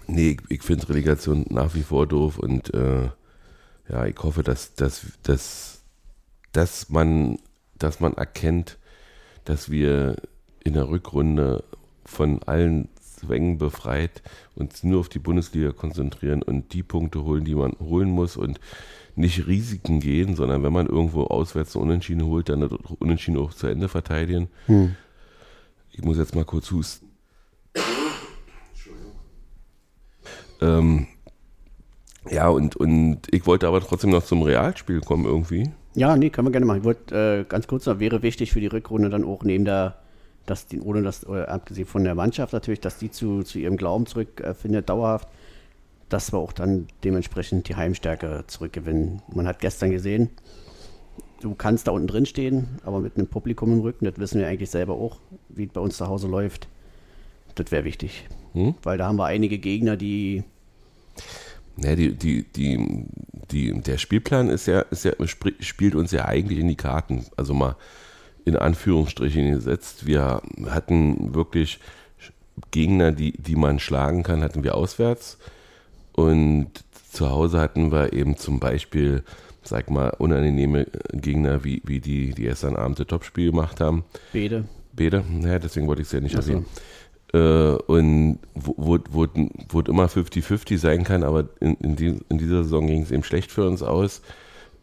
[0.07, 3.09] Nee, ich, ich finde Relegation nach wie vor doof und äh,
[3.89, 5.83] ja, ich hoffe, dass, dass, dass,
[6.53, 7.39] dass, man,
[7.79, 8.79] dass man erkennt,
[9.45, 10.17] dass wir
[10.63, 11.65] in der Rückrunde
[12.05, 14.23] von allen Zwängen befreit
[14.55, 18.61] uns nur auf die Bundesliga konzentrieren und die Punkte holen, die man holen muss und
[19.17, 23.55] nicht Risiken gehen, sondern wenn man irgendwo auswärts einen Unentschieden holt, dann das Unentschieden auch
[23.55, 24.49] zu Ende verteidigen.
[25.93, 27.07] Ich muss jetzt mal kurz husten.
[30.61, 31.07] Ähm,
[32.31, 35.71] ja, und, und ich wollte aber trotzdem noch zum Realspiel kommen irgendwie.
[35.95, 36.79] Ja, nee, können wir gerne machen.
[36.79, 39.97] Ich wollte äh, ganz kurz noch, wäre wichtig für die Rückrunde dann auch neben der,
[40.45, 43.77] dass die, ohne das, äh, abgesehen von der Mannschaft natürlich, dass die zu, zu ihrem
[43.77, 45.29] Glauben zurückfindet, dauerhaft,
[46.09, 49.23] dass wir auch dann dementsprechend die Heimstärke zurückgewinnen.
[49.33, 50.31] Man hat gestern gesehen,
[51.41, 54.49] du kannst da unten drin stehen, aber mit einem Publikum im Rücken, das wissen wir
[54.49, 56.69] eigentlich selber auch, wie es bei uns zu Hause läuft.
[57.55, 58.27] Das wäre wichtig.
[58.53, 58.75] Hm?
[58.83, 60.43] Weil da haben wir einige Gegner, die
[61.77, 63.07] Ja, die, die, die,
[63.51, 65.13] die, der Spielplan ist ja, ist ja,
[65.61, 67.27] spielt uns ja eigentlich in die Karten.
[67.37, 67.77] Also mal
[68.45, 70.07] in Anführungsstrichen gesetzt.
[70.07, 71.81] Wir hatten wirklich
[72.71, 75.39] Gegner, die, die man schlagen kann, hatten wir auswärts.
[76.13, 76.71] Und
[77.11, 79.25] zu Hause hatten wir eben zum Beispiel,
[79.63, 84.05] sag mal, unangenehme Gegner, wie, wie die, die gestern Abend das Topspiel gemacht haben.
[84.33, 84.65] Bede.
[84.93, 86.67] Bede, ja, deswegen wollte ich es ja nicht erwähnen.
[86.67, 86.81] Äh,
[87.39, 89.27] und wo, wo,
[89.69, 93.25] wo, immer 50-50 sein kann, aber in, in, die, in dieser Saison ging es eben
[93.25, 94.23] schlecht für uns aus.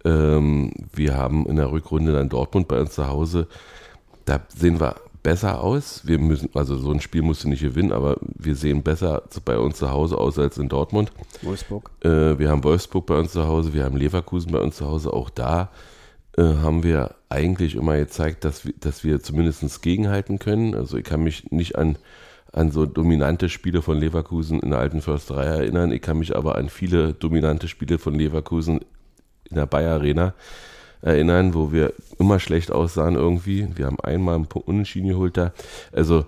[0.03, 3.47] Ähm, wir haben in der Rückrunde dann Dortmund bei uns zu Hause.
[4.25, 6.01] Da sehen wir besser aus.
[6.05, 9.57] Wir müssen, also so ein Spiel musst du nicht gewinnen, aber wir sehen besser bei
[9.57, 11.11] uns zu Hause aus als in Dortmund.
[11.41, 11.91] Wolfsburg.
[12.03, 15.13] Äh, wir haben Wolfsburg bei uns zu Hause, wir haben Leverkusen bei uns zu Hause.
[15.13, 15.69] Auch da
[16.37, 20.75] äh, haben wir eigentlich immer gezeigt, dass wir, dass wir zumindest gegenhalten können.
[20.75, 21.97] Also ich kann mich nicht an,
[22.51, 25.91] an so dominante Spiele von Leverkusen in der alten Försterei erinnern.
[25.91, 28.81] Ich kann mich aber an viele dominante Spiele von Leverkusen
[29.49, 30.33] in der Bayer Arena
[31.01, 33.67] erinnern, wo wir immer schlecht aussahen irgendwie.
[33.75, 35.53] Wir haben einmal einen Punkt Unentschieden geholt da.
[35.91, 36.25] Also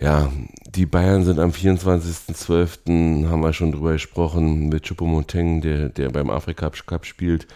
[0.00, 0.32] ja,
[0.68, 3.28] die Bayern sind am 24.12.
[3.28, 7.46] haben wir schon drüber gesprochen mit Choupo-Moting, der, der beim Afrika Cup spielt.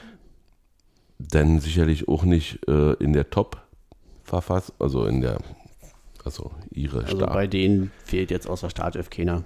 [1.19, 5.39] Dann sicherlich auch nicht äh, in der Top-Verfassung, also in der,
[6.27, 7.33] also ihre Also Stab.
[7.33, 9.45] bei denen fehlt jetzt außer Startelf keiner.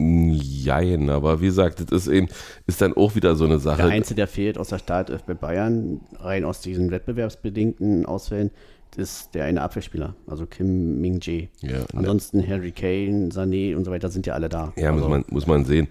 [0.00, 2.28] Jein, aber wie gesagt, das ist eben,
[2.66, 3.78] ist dann auch wieder so eine Sache.
[3.82, 8.50] Der Einzige, der fehlt aus der Startelf bei Bayern, rein aus diesen wettbewerbsbedingten Ausfällen,
[8.96, 11.48] ist der eine Abwehrspieler, also Kim Ming-Jae.
[11.62, 11.86] Ja, ne.
[11.94, 14.72] Ansonsten Harry Kane, Sané und so weiter sind ja alle da.
[14.76, 15.88] Ja, also, muss, man, muss man sehen.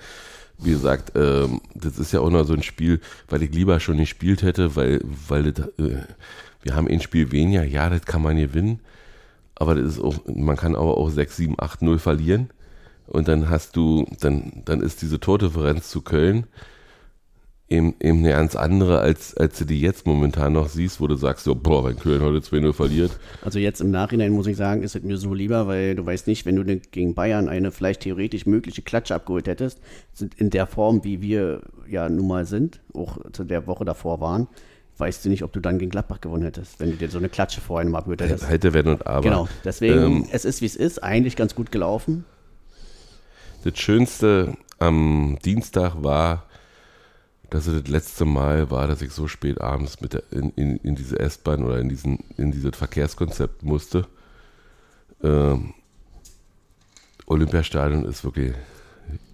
[0.58, 3.98] Wie gesagt, ähm, das ist ja auch noch so ein Spiel, weil ich lieber schon
[3.98, 6.02] nicht gespielt hätte, weil, weil das, äh,
[6.64, 8.80] wir haben ein Spiel weniger, ja, das kann man gewinnen,
[9.60, 12.50] aber das ist auch, man kann aber auch 6, 7, 8, 0 verlieren
[13.08, 16.48] und dann hast du, dann, dann ist diese Tordifferenz zu Köln
[17.70, 21.16] eben, eben eine ganz andere, als, als du die jetzt momentan noch siehst, wo du
[21.16, 23.20] sagst, so, boah, wenn Köln heute 2-0 verliert.
[23.42, 26.28] Also jetzt im Nachhinein muss ich sagen, ist es mir so lieber, weil du weißt
[26.28, 29.82] nicht, wenn du gegen Bayern eine vielleicht theoretisch mögliche Klatsche abgeholt hättest,
[30.38, 34.48] in der Form, wie wir ja nun mal sind, auch zu der Woche davor waren,
[34.98, 37.30] weißt du nicht, ob du dann gegen Gladbach gewonnen hättest, wenn du dir so eine
[37.30, 38.50] Klatsche vorher mal abgeholt hättest.
[38.50, 39.22] Hätte, wenn und aber.
[39.22, 42.26] Genau, deswegen, ähm, es ist wie es ist, eigentlich ganz gut gelaufen.
[43.64, 46.46] Das Schönste am Dienstag war,
[47.50, 50.78] dass es das letzte Mal war, dass ich so spät abends mit der, in, in,
[50.78, 54.08] in diese S-Bahn oder in, diesen, in dieses Verkehrskonzept musste.
[55.24, 55.74] Ähm,
[57.26, 58.54] Olympiastadion ist wirklich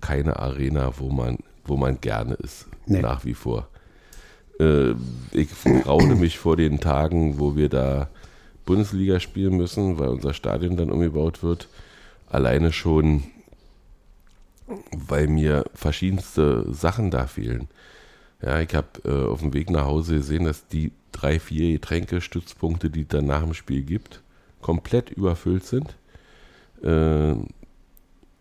[0.02, 3.02] keine Arena, wo man, wo man gerne ist, nee.
[3.02, 3.68] nach wie vor.
[4.60, 4.92] Äh,
[5.32, 5.50] ich
[5.84, 8.10] graune mich vor den Tagen, wo wir da
[8.66, 11.68] Bundesliga spielen müssen, weil unser Stadion dann umgebaut wird.
[12.30, 13.24] Alleine schon,
[14.92, 17.68] weil mir verschiedenste Sachen da fehlen.
[18.42, 22.90] Ja, ich habe äh, auf dem Weg nach Hause gesehen, dass die drei, vier Getränkestützpunkte,
[22.90, 24.22] die es dann nach dem Spiel gibt,
[24.62, 25.96] komplett überfüllt sind.
[26.84, 27.36] Äh,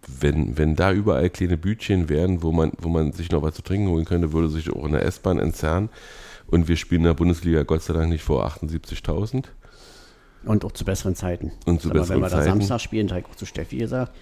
[0.07, 3.63] wenn, wenn da überall kleine Bütchen wären, wo man, wo man sich noch was zu
[3.63, 5.91] trinken holen könnte, würde sich auch in der S-Bahn entzerren.
[6.49, 9.45] Und wir spielen in der Bundesliga Gott sei Dank nicht vor 78.000.
[10.45, 11.53] Und auch zu besseren Zeiten.
[11.67, 12.23] Und zu besseren Zeiten.
[12.23, 14.13] Wenn wir da Samstag spielen, habe ich auch zu Steffi gesagt,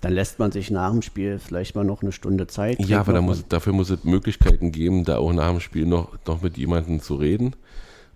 [0.00, 2.78] dann lässt man sich nach dem Spiel vielleicht mal noch eine Stunde Zeit.
[2.80, 6.16] Ja, aber da muss, dafür muss es Möglichkeiten geben, da auch nach dem Spiel noch,
[6.26, 7.54] noch mit jemandem zu reden.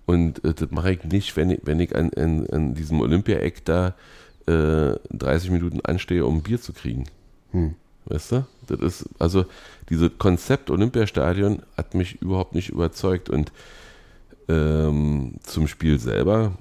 [0.06, 3.64] Und äh, das mache ich nicht, wenn ich, wenn ich an, an, an diesem Olympia-Eck
[3.64, 3.94] da
[4.46, 7.04] äh, 30 Minuten anstehe, um ein Bier zu kriegen.
[7.52, 7.74] Hm.
[8.06, 8.46] Weißt du?
[8.66, 9.44] Das ist, also,
[9.88, 13.30] dieses Konzept Olympiastadion hat mich überhaupt nicht überzeugt.
[13.30, 13.52] Und
[14.48, 16.52] ähm, zum Spiel selber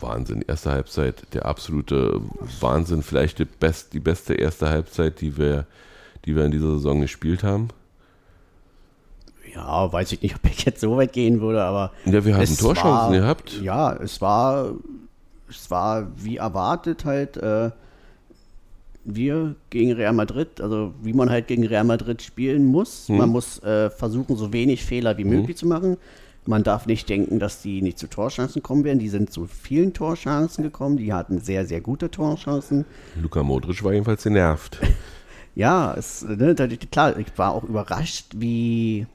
[0.00, 0.42] Wahnsinn.
[0.46, 2.20] Erste Halbzeit, der absolute
[2.60, 3.02] Wahnsinn.
[3.02, 5.66] Vielleicht die, best, die beste erste Halbzeit, die wir,
[6.24, 7.68] die wir in dieser Saison gespielt haben.
[9.54, 11.92] Ja, weiß ich nicht, ob ich jetzt so weit gehen würde, aber.
[12.06, 13.60] Ja, wir haben Torchancen war, gehabt.
[13.62, 14.72] Ja, es war,
[15.48, 17.36] es war wie erwartet halt.
[17.36, 17.70] Äh,
[19.04, 23.08] wir gegen Real Madrid, also wie man halt gegen Real Madrid spielen muss.
[23.08, 23.18] Hm.
[23.18, 25.30] Man muss äh, versuchen, so wenig Fehler wie hm.
[25.30, 25.98] möglich zu machen.
[26.46, 28.98] Man darf nicht denken, dass die nicht zu Torchancen kommen werden.
[28.98, 30.98] Die sind zu vielen Torchancen gekommen.
[30.98, 32.84] Die hatten sehr, sehr gute Torchancen.
[33.20, 34.78] Luka Modric war jedenfalls genervt.
[35.54, 36.54] ja, es, ne,
[36.90, 39.06] klar, ich war auch überrascht, wie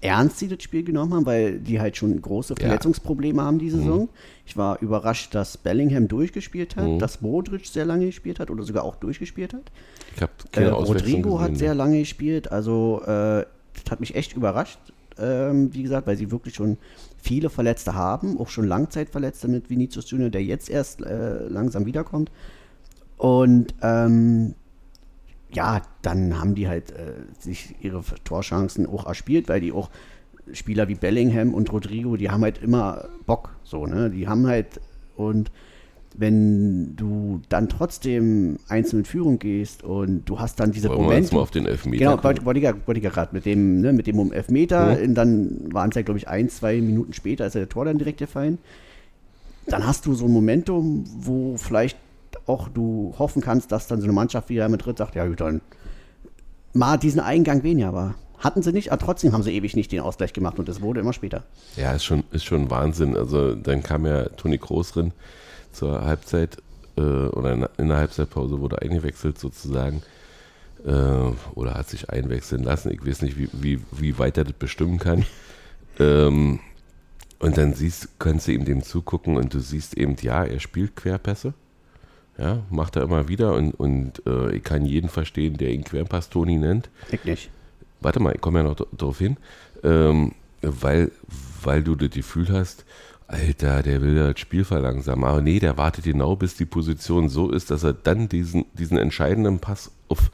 [0.00, 3.44] ernst sie das Spiel genommen haben, weil die halt schon große Verletzungsprobleme ja.
[3.44, 4.02] haben die Saison.
[4.02, 4.08] Mhm.
[4.44, 6.98] Ich war überrascht, dass Bellingham durchgespielt hat, mhm.
[6.98, 9.72] dass Modric sehr lange gespielt hat oder sogar auch durchgespielt hat.
[10.14, 14.78] Ich habe äh, Rodrigo hat sehr lange gespielt, also äh, das hat mich echt überrascht
[15.18, 16.76] ähm, wie gesagt, weil sie wirklich schon
[17.18, 22.30] viele Verletzte haben, auch schon Langzeitverletzte mit Vinicius Junior, der jetzt erst äh, langsam wiederkommt.
[23.16, 24.54] Und ähm,
[25.52, 29.90] ja, dann haben die halt äh, sich ihre Torchancen auch erspielt, weil die auch
[30.52, 34.10] Spieler wie Bellingham und Rodrigo, die haben halt immer Bock, so, ne?
[34.10, 34.80] Die haben halt
[35.16, 35.50] und
[36.18, 41.32] wenn du dann trotzdem einzeln in Führung gehst und du hast dann diese Wollen Momente.
[41.32, 41.98] Wir mal auf den Elfmeter.
[41.98, 45.06] Genau, wollte, wollte ich ja gerade mit dem, ne, mit dem um Elfmeter, ja.
[45.08, 47.98] dann waren es ja, glaube ich, ein, zwei Minuten später, ist ja der Tor dann
[47.98, 48.58] direkt gefallen.
[49.66, 51.98] Dann hast du so ein Momentum, wo vielleicht
[52.46, 55.40] auch du hoffen kannst, dass dann so eine Mannschaft wie mit Ritt sagt, ja gut,
[55.40, 55.60] dann
[56.72, 58.14] mal diesen Eingang weniger war.
[58.38, 61.00] Hatten sie nicht, aber trotzdem haben sie ewig nicht den Ausgleich gemacht und es wurde
[61.00, 61.44] immer später.
[61.76, 63.16] Ja, ist schon, ist schon Wahnsinn.
[63.16, 65.12] Also dann kam ja Toni Kroos drin
[65.72, 66.58] zur Halbzeit
[66.96, 70.02] äh, oder in, in, der Halbzeitpause wurde eingewechselt sozusagen
[70.84, 70.90] äh,
[71.54, 72.90] oder hat sich einwechseln lassen.
[72.90, 75.24] Ich weiß nicht, wie, wie, wie weit er das bestimmen kann.
[75.98, 76.60] Ähm,
[77.38, 80.94] und dann siehst, kannst du ihm dem zugucken und du siehst eben, ja, er spielt
[80.94, 81.54] Querpässe.
[82.38, 86.28] Ja, macht er immer wieder und, und äh, ich kann jeden verstehen, der ihn Querpass
[86.28, 86.90] Toni nennt.
[87.10, 87.50] Ich nicht.
[88.00, 89.38] Warte mal, ich komme ja noch darauf hin.
[89.82, 91.12] Ähm, weil,
[91.62, 92.84] weil du das Gefühl hast,
[93.28, 95.24] Alter, der will das Spiel verlangsamen.
[95.24, 98.98] Aber nee, der wartet genau, bis die Position so ist, dass er dann diesen, diesen
[98.98, 100.30] entscheidenden Pass auf,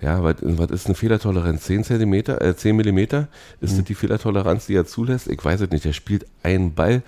[0.00, 1.64] ja, was, was ist eine Fehlertoleranz?
[1.64, 3.28] 10 Zentimeter, äh, 10 Millimeter?
[3.60, 3.78] Ist mhm.
[3.78, 5.28] das die Fehlertoleranz, die er zulässt?
[5.28, 5.84] Ich weiß es nicht.
[5.84, 7.02] Der spielt einen Ball,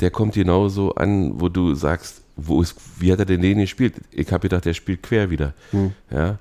[0.00, 3.94] der kommt genauso an, wo du sagst, wo ist, wie hat er denn den gespielt?
[4.12, 5.54] Ich habe gedacht, der spielt quer wieder.
[5.72, 5.92] Mhm.
[6.10, 6.38] Ja.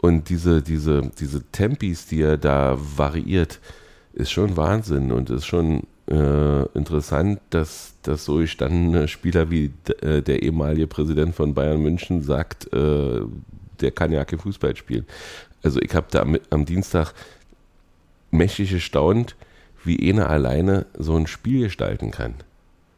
[0.00, 3.58] Und diese, diese, diese Tempis, die er da variiert,
[4.12, 10.22] ist schon Wahnsinn und ist schon äh, interessant, dass, dass so gestandene Spieler wie äh,
[10.22, 13.20] der ehemalige Präsident von Bayern München sagt, äh,
[13.80, 15.06] der kann ja kein Fußball spielen.
[15.62, 17.12] Also ich habe da am, am, Dienstag
[18.30, 19.36] mächtig gestaunt,
[19.84, 22.34] wie einer alleine so ein Spiel gestalten kann.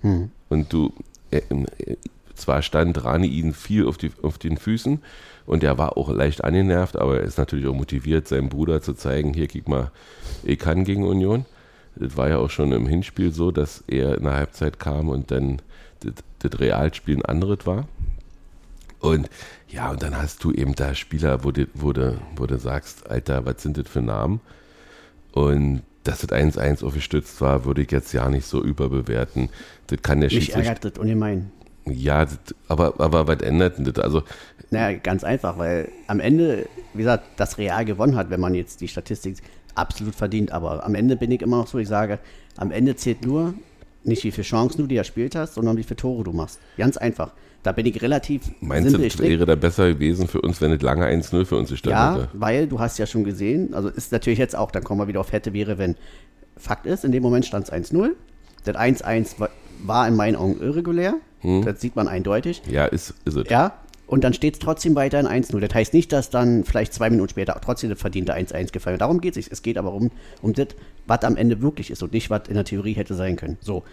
[0.03, 0.31] Hm.
[0.49, 0.93] Und du,
[1.31, 1.97] äh, äh,
[2.41, 5.01] zwar stand Rani ihn viel auf, die, auf den Füßen
[5.47, 8.95] und er war auch leicht angenervt, aber er ist natürlich auch motiviert, seinem Bruder zu
[8.95, 9.91] zeigen, hier, guck mal,
[10.45, 11.45] ich kann gegen Union.
[11.97, 15.31] Das war ja auch schon im Hinspiel so, dass er in der Halbzeit kam und
[15.31, 15.61] dann
[16.01, 17.89] das, das Realspiel ein anderes war.
[19.01, 19.29] Und
[19.69, 23.11] ja, und dann hast du eben da Spieler, wo du, wo du, wo du sagst,
[23.11, 24.41] Alter, was sind das für Namen?
[25.33, 29.49] Und dass das 1-1 aufgestützt war, würde ich jetzt ja nicht so überbewerten.
[29.89, 30.69] Das kann der Mich Schiedsrichter.
[30.69, 31.51] ärgert das ungemein.
[31.87, 32.27] Ja,
[32.69, 33.99] aber, aber was ändert denn das?
[33.99, 34.23] Also,
[34.71, 38.81] Naja, ganz einfach, weil am Ende, wie gesagt, das Real gewonnen hat, wenn man jetzt
[38.81, 39.39] die Statistik
[39.75, 40.53] absolut verdient.
[40.53, 42.19] Aber am Ende bin ich immer noch so, ich sage,
[42.57, 43.55] am Ende zählt nur
[44.03, 46.59] nicht wie viele Chancen du dir erspielt hast, sondern wie viele Tore du machst.
[46.79, 47.33] Ganz einfach.
[47.63, 49.31] Da bin ich relativ meinst du, simpel das strikt.
[49.31, 52.29] wäre da besser gewesen für uns, wenn es lange 1-0 für uns gestanden Ja, hätte?
[52.33, 55.21] weil du hast ja schon gesehen, also ist natürlich jetzt auch, dann kommen wir wieder
[55.21, 55.97] auf hätte, wäre, wenn.
[56.57, 58.11] Fakt ist, in dem Moment stand es 1-0.
[58.65, 59.37] Das 1-1
[59.85, 61.15] war, in meinen Augen irregulär.
[61.41, 61.65] Hm.
[61.65, 62.63] Das sieht man eindeutig.
[62.69, 63.49] Ja, ist, ist es.
[63.49, 63.75] Ja,
[64.11, 65.61] und dann steht es trotzdem weiter in 1-0.
[65.61, 69.03] Das heißt nicht, dass dann vielleicht zwei Minuten später trotzdem das verdiente 1-1 gefallen wird.
[69.03, 69.53] Darum geht es nicht.
[69.53, 70.11] Es geht aber um,
[70.43, 70.67] um das,
[71.07, 73.57] was am Ende wirklich ist und nicht, was in der Theorie hätte sein können.
[73.61, 73.85] So,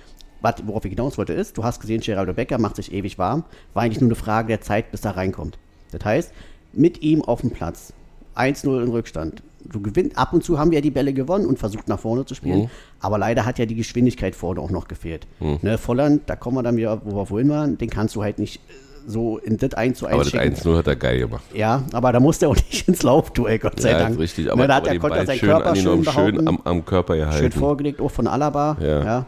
[0.41, 3.43] was, worauf ich hinaus wollte, ist, du hast gesehen, Geraldo Becker macht sich ewig warm.
[3.75, 5.59] War eigentlich nur eine Frage der Zeit, bis er reinkommt.
[5.91, 6.33] Das heißt,
[6.73, 7.93] mit ihm auf dem Platz,
[8.35, 9.43] 1-0 in Rückstand.
[9.63, 12.35] Du gewinnst, ab und zu haben wir die Bälle gewonnen und versucht nach vorne zu
[12.35, 12.61] spielen.
[12.61, 12.69] Mhm.
[12.99, 15.27] Aber leider hat ja die Geschwindigkeit vorne auch noch gefehlt.
[15.39, 18.39] Ne, Volland, da kommen wir dann wieder, wo wir vorhin waren, den kannst du halt
[18.39, 18.61] nicht
[19.07, 20.53] so in das 1 zu 1 aber das schicken.
[20.53, 21.43] 1-0 hat er geil gemacht.
[21.53, 24.15] Ja, aber da musste er auch nicht ins Laufduell, Gott sei ja, Dank.
[24.15, 24.45] ist richtig.
[24.45, 26.85] Ne, Aber, da hat aber er, konnte er seinen schön Körper schön schön am, am
[26.85, 27.59] Körper Schön gehalten.
[27.59, 28.77] vorgelegt, auch von Alaba.
[28.79, 29.03] Ja.
[29.03, 29.25] Ja,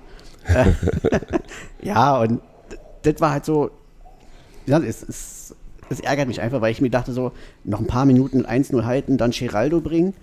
[0.47, 0.65] ja.
[1.81, 2.41] ja und
[3.03, 3.71] das war halt so,
[4.65, 5.38] ja, es, es,
[5.89, 7.31] es ärgert mich einfach, weil ich mir dachte so,
[7.63, 10.13] noch ein paar Minuten 1-0 halten, dann Geraldo bringen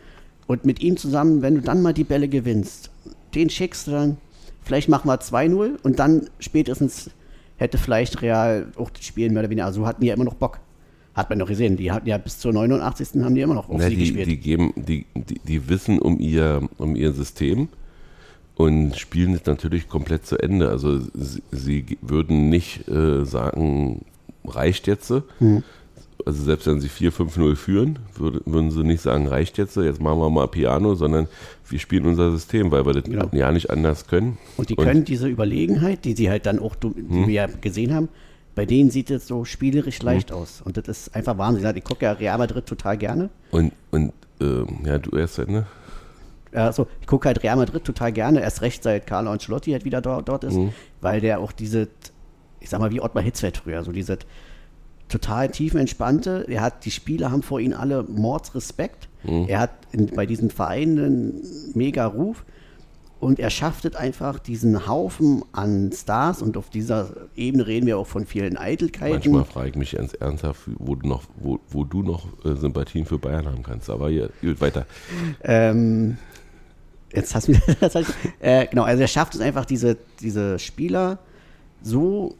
[0.47, 2.91] und mit ihm zusammen, wenn du dann mal die Bälle gewinnst,
[3.35, 4.17] den schickst du dann,
[4.63, 7.11] vielleicht machen wir 2-0 und dann spätestens
[7.57, 10.35] hätte vielleicht Real auch das Spiel mehr oder weniger, also hatten die ja immer noch
[10.35, 10.61] Bock.
[11.15, 13.23] Hat man doch gesehen, die hatten ja bis zur 89.
[13.25, 14.27] haben die immer noch auf Na, sie die, gespielt.
[14.27, 17.69] die, geben, die, die, die wissen um ihr, um ihr System
[18.55, 20.69] und spielen es natürlich komplett zu Ende.
[20.69, 24.05] Also sie, sie würden nicht äh, sagen,
[24.49, 25.11] reicht jetzt.
[25.39, 25.63] Hm.
[26.25, 30.19] Also selbst wenn sie 4-5-0 führen, würde, würden sie nicht sagen, reicht jetzt, jetzt machen
[30.19, 31.29] wir mal Piano, sondern
[31.69, 33.29] wir spielen unser System, weil wir das Genau.
[33.33, 34.39] ja nicht anders können.
[34.57, 37.27] Und die können diese Überlegenheit, die sie halt dann auch, die Hm.
[37.27, 38.09] wir ja gesehen haben,
[38.55, 40.63] bei denen sieht es so spielerisch leicht aus.
[40.65, 41.71] Und das ist einfach Wahnsinn.
[41.77, 43.29] Ich gucke ja Real Madrid total gerne.
[43.51, 45.67] Und, und ähm, ja, du erst, ne?
[46.53, 50.01] Also, ich gucke halt Real Madrid total gerne, erst recht seit Carlo Ancelotti halt wieder
[50.01, 50.59] dort, dort ist,
[51.03, 51.89] weil der auch diese,
[52.61, 54.19] ich sag mal, wie Ottmar Hitzfeld früher, so diese
[55.09, 59.09] total tiefenentspannte, er hat, die Spieler haben vor ihm alle Mordsrespekt,
[59.49, 61.43] er hat in, bei diesen Vereinen einen
[61.75, 62.45] mega Ruf
[63.19, 67.99] und er schafft es einfach, diesen Haufen an Stars und auf dieser Ebene reden wir
[67.99, 69.33] auch von vielen Eitelkeiten.
[69.33, 73.07] Manchmal frage ich mich ganz ernsthaft, wo du noch, wo, wo du noch äh, Sympathien
[73.07, 73.89] für Bayern haben kannst.
[73.89, 74.87] Aber hier, gut, weiter.
[75.43, 76.19] Ähm,
[77.13, 77.63] jetzt hast du wieder.
[77.81, 81.19] Das heißt, äh, genau, also er schafft es einfach, diese, diese Spieler
[81.83, 82.37] so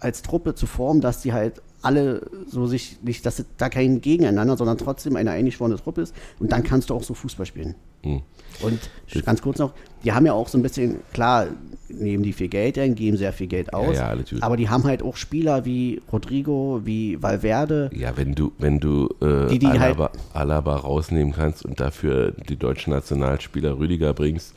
[0.00, 4.56] als Truppe zu formen, dass die halt alle so sich nicht, dass da kein Gegeneinander,
[4.56, 6.14] sondern trotzdem eine eingeschworene Truppe ist.
[6.38, 7.74] Und dann kannst du auch so Fußball spielen.
[8.02, 8.20] Hm.
[8.62, 8.78] Und
[9.24, 9.72] ganz kurz noch,
[10.04, 11.46] die haben ja auch so ein bisschen, klar,
[11.88, 13.96] nehmen die viel Geld ein, geben sehr viel Geld aus.
[13.96, 14.42] ja, natürlich.
[14.44, 17.90] aber die haben halt auch Spieler wie Rodrigo, wie Valverde.
[17.94, 22.32] Ja, wenn du, wenn du äh, Die, die halt- Alaba, Alaba rausnehmen kannst und dafür
[22.32, 24.54] die deutschen Nationalspieler Rüdiger bringst,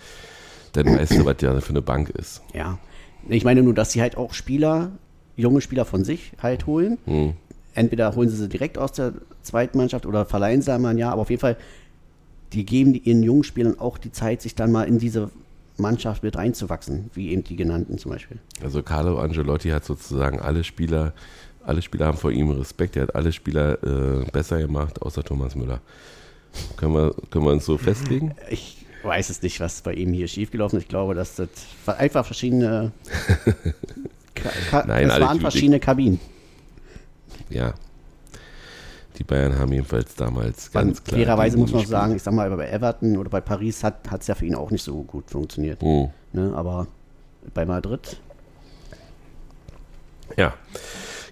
[0.73, 2.41] dann weißt du, was der für eine Bank ist.
[2.53, 2.79] Ja.
[3.29, 4.91] Ich meine nur, dass sie halt auch Spieler,
[5.35, 6.97] junge Spieler von sich halt holen.
[7.05, 7.33] Hm.
[7.75, 11.13] Entweder holen sie sie direkt aus der zweiten Mannschaft oder verleihen sie einmal ein Jahr,
[11.13, 11.57] aber auf jeden Fall,
[12.53, 15.31] die geben ihren jungen Spielern auch die Zeit, sich dann mal in diese
[15.77, 18.37] Mannschaft mit reinzuwachsen, wie eben die genannten zum Beispiel.
[18.61, 21.13] Also Carlo Angelotti hat sozusagen alle Spieler,
[21.65, 22.95] alle Spieler haben vor ihm Respekt.
[22.95, 25.81] Er hat alle Spieler äh, besser gemacht, außer Thomas Müller.
[26.77, 28.35] Können wir, können wir uns so festlegen?
[28.49, 30.83] Ich weiß es nicht, was bei ihm hier schiefgelaufen ist.
[30.83, 31.49] Ich glaube, dass das
[31.85, 32.91] einfach verschiedene.
[34.35, 36.19] Ka Ka Nein, es waren verschiedene Kabinen.
[37.49, 37.73] Ja.
[39.17, 41.19] Die Bayern haben jedenfalls damals ganz Und klar.
[41.19, 44.27] fairerweise muss man auch sagen, ich sag mal, bei Everton oder bei Paris hat es
[44.27, 45.81] ja für ihn auch nicht so gut funktioniert.
[45.83, 46.09] Hm.
[46.31, 46.51] Ne?
[46.55, 46.87] Aber
[47.53, 48.17] bei Madrid,
[50.37, 50.53] Ja.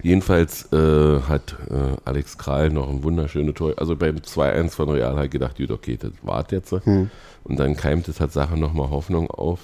[0.04, 3.72] Jedenfalls äh, hat äh, Alex Kral noch ein wunderschönes Tor.
[3.76, 6.72] Also beim 2-1 von Real halt gedacht, gut, okay, das wart jetzt.
[6.72, 7.10] Und
[7.44, 9.60] dann keimt es Tatsache nochmal Hoffnung auf.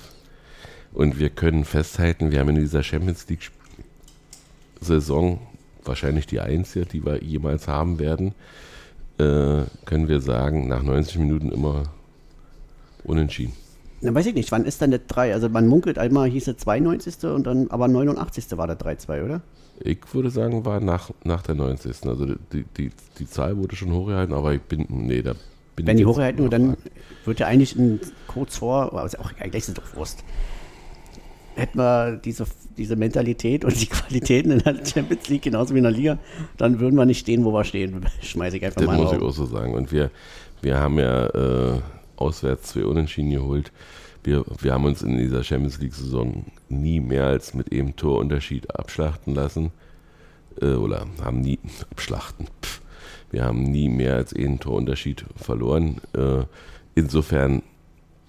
[0.93, 5.39] Und wir können festhalten, wir haben in dieser Champions League-Saison
[5.85, 8.35] wahrscheinlich die einzige, die wir jemals haben werden,
[9.19, 11.85] äh, können wir sagen, nach 90 Minuten immer
[13.05, 13.53] unentschieden.
[14.01, 15.35] Na, weiß ich nicht, wann ist dann der 3?
[15.35, 17.25] Also man munkelt einmal, hieß es 92.
[17.25, 18.57] und dann, aber 89.
[18.57, 19.41] war der 3-2, oder?
[19.81, 22.07] Ich würde sagen, war nach, nach der 90.
[22.07, 25.35] Also die, die, die Zahl wurde schon hochgehalten, aber ich bin, nee, da
[25.75, 26.77] bin Wenn die jetzt hochhalten, dann
[27.25, 30.25] wird ja eigentlich ein kurz vor, aber ist auch eigentlich ist doch Wurst.
[31.59, 32.45] Hätten wir diese,
[32.77, 36.19] diese Mentalität und die Qualitäten in der Champions League genauso wie in der Liga,
[36.57, 38.07] dann würden wir nicht stehen, wo wir stehen.
[38.23, 39.35] Schmeiße ich einfach Das mal muss ich raus.
[39.35, 39.75] auch so sagen.
[39.75, 40.11] Und wir,
[40.63, 41.81] wir haben ja äh,
[42.17, 43.73] auswärts zwei Unentschieden geholt.
[44.23, 49.35] Wir, wir haben uns in dieser Champions League-Saison nie mehr als mit einem Torunterschied abschlachten
[49.35, 49.71] lassen.
[50.61, 51.59] Äh, oder haben nie
[51.91, 52.47] abschlachten.
[52.63, 52.83] Pff.
[53.31, 56.01] Wir haben nie mehr als einen Torunterschied verloren.
[56.17, 56.45] Äh,
[56.95, 57.63] insofern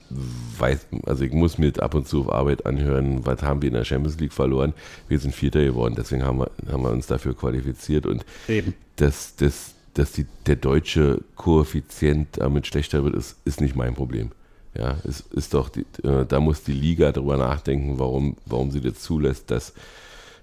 [0.09, 3.75] weiß, also ich muss mir ab und zu auf Arbeit anhören, was haben wir in
[3.75, 4.73] der Champions League verloren.
[5.07, 8.73] Wir sind Vierter geworden, deswegen haben wir, haben wir uns dafür qualifiziert und Eben.
[8.95, 14.31] dass, dass, dass die, der deutsche Koeffizient damit schlechter wird, ist, ist nicht mein Problem.
[14.75, 18.81] Ja, es ist doch, die, äh, da muss die Liga darüber nachdenken, warum, warum sie
[18.81, 19.73] das zulässt, dass,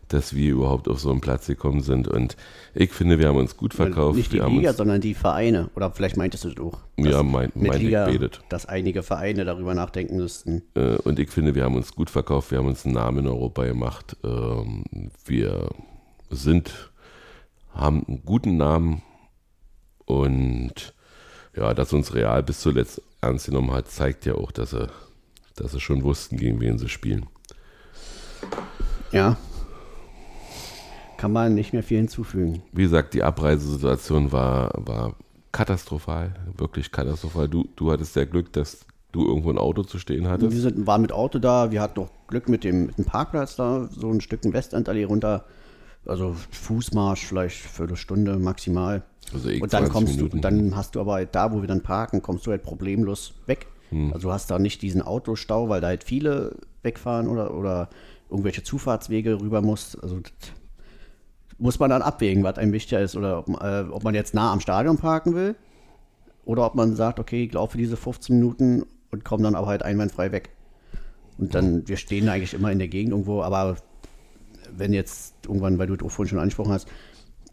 [0.09, 2.07] dass wir überhaupt auf so einen Platz gekommen sind.
[2.07, 2.37] Und
[2.75, 4.17] ich finde, wir haben uns gut verkauft.
[4.17, 5.69] Nicht die wir Liga, uns, sondern die Vereine.
[5.75, 6.79] Oder vielleicht meintest du das auch.
[6.97, 8.41] Ja, dass mein- mit ich Liga, betet.
[8.49, 10.63] dass einige Vereine darüber nachdenken müssten.
[10.75, 13.27] äh, und ich finde, wir haben uns gut verkauft, wir haben uns einen Namen in
[13.27, 14.17] Europa gemacht.
[14.25, 14.85] Ähm,
[15.25, 15.71] wir
[16.31, 16.91] sind,
[17.75, 19.03] haben einen guten Namen
[20.05, 20.95] und
[21.57, 24.87] ja, dass uns Real bis zuletzt ernst genommen hat, zeigt ja auch, dass sie,
[25.57, 27.27] dass sie schon wussten, gegen wen sie spielen.
[29.13, 29.37] Ja.
[31.17, 32.63] Kann man nicht mehr viel hinzufügen.
[32.73, 35.15] Wie gesagt, die Abreisesituation war, war
[35.53, 37.49] katastrophal, wirklich katastrophal.
[37.49, 40.61] Du, du hattest sehr Glück, dass du irgendwo ein Auto zu stehen Wir hattest.
[40.61, 43.89] sind, waren mit Auto da, wir hatten noch Glück mit dem, mit dem Parkplatz da,
[43.91, 45.45] so ein Stück Westendallee runter.
[46.05, 49.03] Also Fußmarsch, vielleicht Viertelstunde maximal.
[49.33, 50.37] Also eh und dann 20 kommst Minuten.
[50.37, 53.35] du, dann hast du aber halt da, wo wir dann parken, kommst du halt problemlos
[53.47, 53.67] weg.
[53.91, 54.13] Hm.
[54.13, 57.89] Also du hast da nicht diesen Autostau, weil da halt viele wegfahren oder, oder
[58.31, 60.01] irgendwelche Zufahrtswege rüber musst.
[60.03, 60.33] Also das
[61.59, 63.17] muss man dann abwägen, was einem wichtiger ist.
[63.17, 65.55] Oder ob, äh, ob man jetzt nah am Stadion parken will
[66.45, 69.83] oder ob man sagt, okay, ich laufe diese 15 Minuten und komme dann aber halt
[69.83, 70.51] einwandfrei weg.
[71.39, 73.77] Und dann, wir stehen eigentlich immer in der Gegend irgendwo, aber
[74.75, 76.89] wenn jetzt irgendwann, weil du es auch vorhin schon angesprochen hast,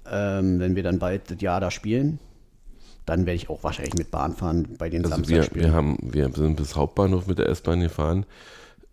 [0.09, 2.19] ähm, wenn wir dann bald das Jahr da spielen,
[3.05, 5.67] dann werde ich auch wahrscheinlich mit Bahn fahren bei den Also wir, Samstagspielen.
[5.67, 8.25] wir, haben, wir sind bis Hauptbahnhof mit der S-Bahn gefahren.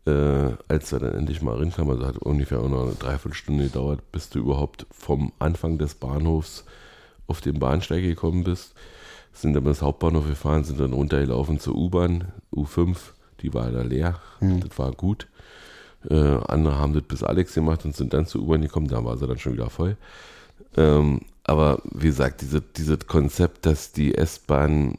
[0.06, 4.00] Äh, als wir dann endlich mal rinkamen, also hat ungefähr auch noch eine Dreiviertelstunde gedauert,
[4.12, 6.64] bis du überhaupt vom Anfang des Bahnhofs
[7.26, 8.74] auf den Bahnsteig gekommen bist.
[9.32, 12.96] Sind dann bis Hauptbahnhof gefahren, sind dann runtergelaufen zur U-Bahn, U5,
[13.42, 15.28] die war da leer, das war gut.
[16.08, 19.16] Äh, andere haben das bis Alex gemacht und sind dann zur U-Bahn gekommen, da war
[19.16, 19.96] sie dann schon wieder voll.
[20.76, 24.98] Ähm, aber wie gesagt, diese, dieses Konzept, dass die S-Bahn,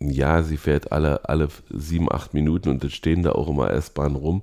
[0.00, 4.16] ja, sie fährt alle, alle sieben, acht Minuten und es stehen da auch immer S-Bahnen
[4.16, 4.42] rum.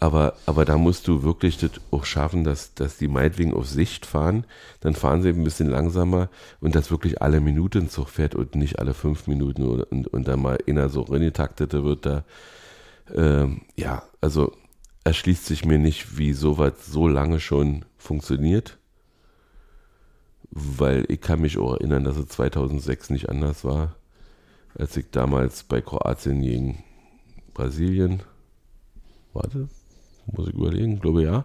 [0.00, 4.04] Aber, aber da musst du wirklich das auch schaffen, dass, dass die meinetwegen auf Sicht
[4.04, 4.44] fahren.
[4.80, 6.28] Dann fahren sie ein bisschen langsamer
[6.60, 10.08] und dass wirklich alle Minute ein Zug fährt und nicht alle fünf Minuten oder, und,
[10.08, 12.24] und dann mal inner so reingetaktete wird da.
[13.14, 14.52] Ähm, ja, also
[15.04, 18.78] erschließt sich mir nicht, wie sowas so lange schon funktioniert
[20.52, 23.96] weil ich kann mich auch erinnern, dass es 2006 nicht anders war,
[24.78, 26.84] als ich damals bei Kroatien gegen
[27.54, 28.22] Brasilien,
[29.32, 29.68] warte,
[30.26, 31.44] muss ich überlegen, glaube ja,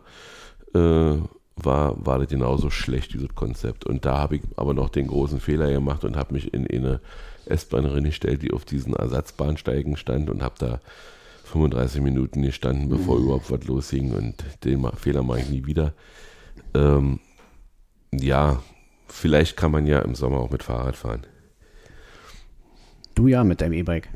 [0.73, 1.21] äh,
[1.55, 3.85] war, war das genauso schlecht, dieses Konzept.
[3.85, 7.01] Und da habe ich aber noch den großen Fehler gemacht und habe mich in eine
[7.45, 10.79] S-Bahn reingestellt, die auf diesen Ersatzbahnsteigen stand und habe da
[11.45, 15.93] 35 Minuten gestanden, bevor überhaupt was losging und den Fehler mache ich nie wieder.
[16.73, 17.19] Ähm,
[18.11, 18.61] ja,
[19.07, 21.25] vielleicht kann man ja im Sommer auch mit Fahrrad fahren.
[23.17, 24.09] Du ja mit deinem E-Bike.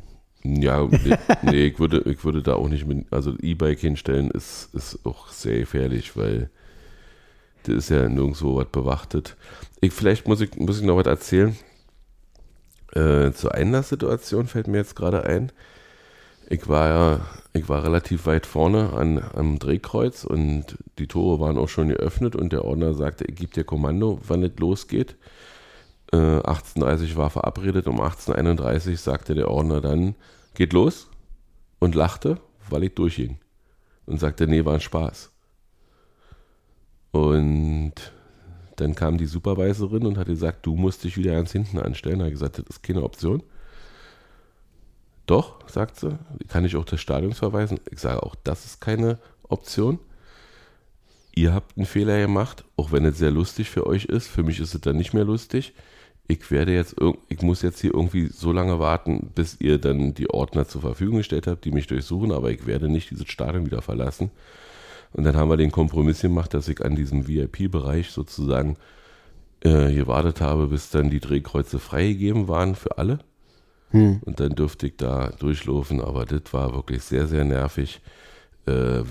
[0.44, 0.88] Ja,
[1.44, 5.30] nee, ich, würde, ich würde da auch nicht mit, also E-Bike hinstellen ist, ist auch
[5.30, 6.50] sehr gefährlich, weil
[7.64, 9.36] das ist ja nirgendwo was bewachtet.
[9.82, 11.56] Ich, vielleicht muss ich, muss ich noch was erzählen.
[12.94, 15.52] Äh, zur Einlasssituation fällt mir jetzt gerade ein.
[16.50, 21.58] Ich war ja, ich war relativ weit vorne an, am Drehkreuz und die Tore waren
[21.58, 25.16] auch schon geöffnet und der Ordner sagte, ich gebe dir Kommando, wann es losgeht.
[26.12, 30.16] Äh, 18.30 war verabredet, um 18.31 sagte der Ordner dann,
[30.54, 31.10] geht los
[31.80, 32.40] und lachte,
[32.70, 33.40] weil ich durchging.
[34.06, 35.32] Und sagte, nee, war ein Spaß.
[37.12, 37.94] Und
[38.78, 42.20] dann kam die Supervisorin und hat gesagt, du musst dich wieder ganz hinten anstellen.
[42.20, 43.44] Da ich gesagt, das ist keine Option.
[45.28, 47.80] Doch, sagt sie, kann ich auch des Stadions verweisen.
[47.90, 50.00] Ich sage auch, das ist keine Option.
[51.36, 54.28] Ihr habt einen Fehler gemacht, auch wenn es sehr lustig für euch ist.
[54.28, 55.74] Für mich ist es dann nicht mehr lustig.
[56.32, 56.96] Ich werde jetzt,
[57.28, 61.18] ich muss jetzt hier irgendwie so lange warten, bis ihr dann die Ordner zur Verfügung
[61.18, 64.32] gestellt habt, die mich durchsuchen, aber ich werde nicht dieses Stadion wieder verlassen.
[65.14, 68.78] Und dann haben wir den Kompromiss gemacht, dass ich an diesem VIP-Bereich sozusagen
[69.62, 73.20] äh, gewartet habe, bis dann die Drehkreuze freigegeben waren für alle.
[74.26, 78.00] Und dann dürfte ich da durchlaufen, aber das war wirklich sehr, sehr nervig.
[78.66, 79.04] Äh,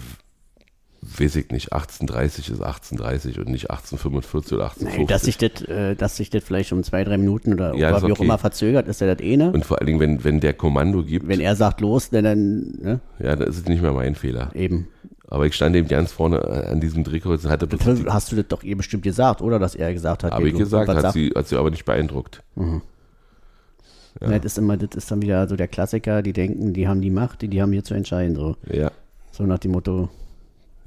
[1.02, 4.98] weiß ich nicht, 1830 ist 1830 und nicht 1845 oder 1850.
[4.98, 8.02] Nee, dass sich das, äh, dass sich das vielleicht um zwei, drei Minuten oder Ja,
[8.06, 9.52] wie auch immer verzögert, ist ja das eine.
[9.52, 12.60] und vor allen Dingen, wenn, wenn der Kommando gibt, Wenn er sagt los, dann, dann
[12.80, 14.50] ne, ja, dann ist es nicht mehr mein Fehler.
[14.54, 14.88] eben.
[15.28, 18.36] Aber ich stand eben ganz vorne äh, an diesem Drehkreuz und hatte Das hast du
[18.36, 19.60] das doch ihr bestimmt gesagt, oder?
[19.60, 21.14] Dass er gesagt hat, habe ich gesagt, hat sagst.
[21.14, 22.42] sie, hat sie aber nicht beeindruckt.
[22.56, 24.38] Ja.
[24.38, 27.10] Das ist immer, das ist dann wieder so der Klassiker, die denken, die haben die
[27.10, 28.56] Macht, die, die haben hier zu entscheiden, so.
[28.70, 28.90] Ja.
[29.30, 30.08] So nach dem Motto,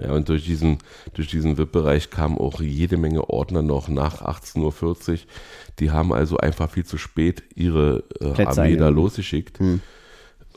[0.04, 0.80] Ja, und durch diesen,
[1.14, 5.18] durch diesen VIP-Bereich kamen auch jede Menge Ordner noch nach 18.40 Uhr.
[5.80, 9.60] Die haben also einfach viel zu spät ihre äh, Armee da losgeschickt.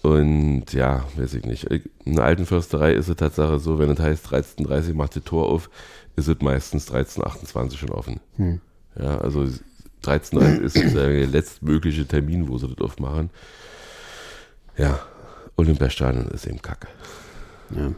[0.02, 1.64] Und ja, weiß ich nicht.
[2.04, 5.48] In der alten Försterei ist es Tatsache so, wenn es heißt 13.30 macht das Tor
[5.48, 5.70] auf,
[6.16, 8.20] ist es meistens 13.28 schon offen.
[8.98, 9.40] Ja, also
[10.04, 13.30] 13.30 ist der letztmögliche Termin, wo sie das aufmachen.
[14.76, 15.00] Ja,
[15.56, 16.88] Olympiastadion ist eben kacke.
[17.74, 17.92] ja.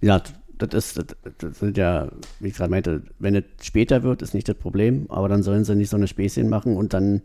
[0.00, 0.22] Ja,
[0.58, 1.06] das ist, das,
[1.38, 2.08] das sind ja,
[2.40, 5.64] wie ich gerade meinte, wenn es später wird, ist nicht das Problem, aber dann sollen
[5.64, 7.22] sie nicht so eine Späßchen machen und dann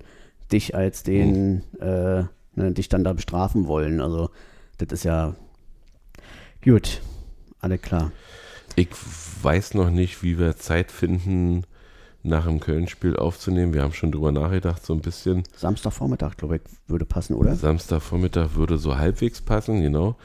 [0.52, 2.24] dich als den, äh,
[2.56, 4.02] ne, dich dann da bestrafen wollen.
[4.02, 4.30] Also,
[4.78, 5.36] das ist ja
[6.64, 7.02] gut,
[7.60, 8.12] alle klar.
[8.76, 8.90] Ich
[9.42, 11.64] weiß noch nicht, wie wir Zeit finden,
[12.24, 13.74] nach dem Köln-Spiel aufzunehmen.
[13.74, 15.44] Wir haben schon drüber nachgedacht, so ein bisschen.
[15.56, 17.56] Samstagvormittag, glaube ich, würde passen, oder?
[17.56, 20.16] Samstagvormittag würde so halbwegs passen, genau.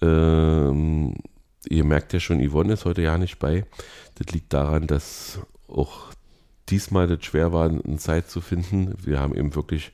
[0.00, 1.14] Ähm,
[1.68, 3.64] ihr merkt ja schon, Yvonne ist heute ja nicht bei.
[4.16, 6.12] Das liegt daran, dass auch
[6.68, 8.94] diesmal das schwer war, eine Zeit zu finden.
[9.02, 9.92] Wir haben eben wirklich,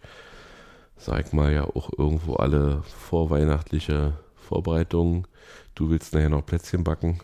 [0.97, 5.27] sag ich mal, ja auch irgendwo alle vorweihnachtliche Vorbereitungen.
[5.75, 7.21] Du willst nachher noch Plätzchen backen.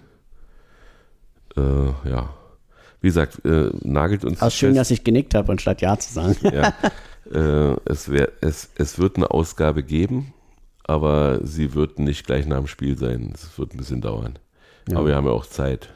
[1.56, 1.60] Äh,
[2.08, 2.34] ja.
[3.00, 4.80] Wie gesagt, äh, nagelt uns nicht schön, fest.
[4.80, 6.36] dass ich genickt habe, anstatt Ja zu sagen.
[6.42, 6.72] Ja.
[7.32, 10.32] äh, es, wär, es, es wird eine Ausgabe geben,
[10.84, 13.32] aber sie wird nicht gleich nach dem Spiel sein.
[13.34, 14.38] Es wird ein bisschen dauern.
[14.88, 14.98] Ja.
[14.98, 15.88] Aber wir haben ja auch Zeit.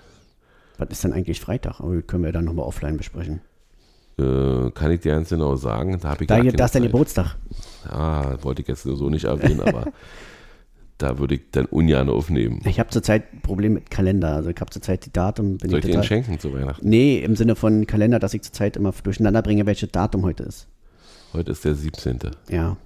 [0.79, 1.81] Was ist denn eigentlich Freitag?
[1.81, 3.41] Aber können wir dann nochmal offline besprechen.
[4.19, 5.99] Äh, kann ich dir ganz genau sagen.
[6.01, 6.83] Da habe ich Da, da ist dein.
[6.83, 7.37] Geburtstag.
[7.89, 9.87] Ah, wollte ich jetzt nur so nicht erwähnen, aber
[10.99, 12.61] da würde ich dann ungern aufnehmen.
[12.65, 14.35] Ich habe zurzeit ein Problem mit Kalender.
[14.35, 15.59] Also ich habe zurzeit die Datum.
[15.59, 16.89] Bin Soll ich ich dir schenken zu Weihnachten?
[16.89, 20.67] nee, im Sinne von Kalender, dass ich zurzeit immer durcheinander bringe, welches Datum heute ist.
[21.33, 22.19] Heute ist der 17.
[22.49, 22.77] Ja.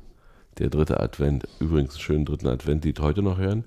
[0.58, 1.46] Der dritte Advent.
[1.60, 3.64] Übrigens, schönen dritten Advent, die heute noch hören.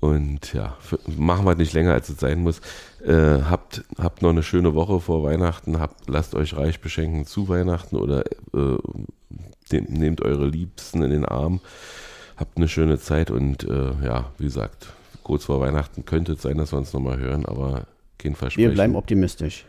[0.00, 2.60] Und ja, für, machen wir nicht länger, als es sein muss.
[3.04, 5.80] Äh, habt, habt noch eine schöne Woche vor Weihnachten.
[5.80, 8.24] Habt, lasst euch reich beschenken zu Weihnachten oder
[8.54, 8.78] äh,
[9.72, 11.60] dem, nehmt eure Liebsten in den Arm.
[12.36, 14.92] Habt eine schöne Zeit und äh, ja, wie gesagt,
[15.24, 17.86] kurz vor Weihnachten könnte es sein, dass wir uns nochmal hören, aber
[18.18, 18.68] kein Versprechen.
[18.68, 19.64] Wir bleiben optimistisch.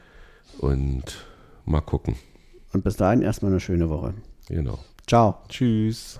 [0.60, 1.26] und
[1.66, 2.16] mal gucken.
[2.74, 4.14] Und bis dahin erstmal eine schöne Woche.
[4.48, 4.78] Genau.
[5.10, 5.40] Ciao.
[5.50, 6.20] Tschüss.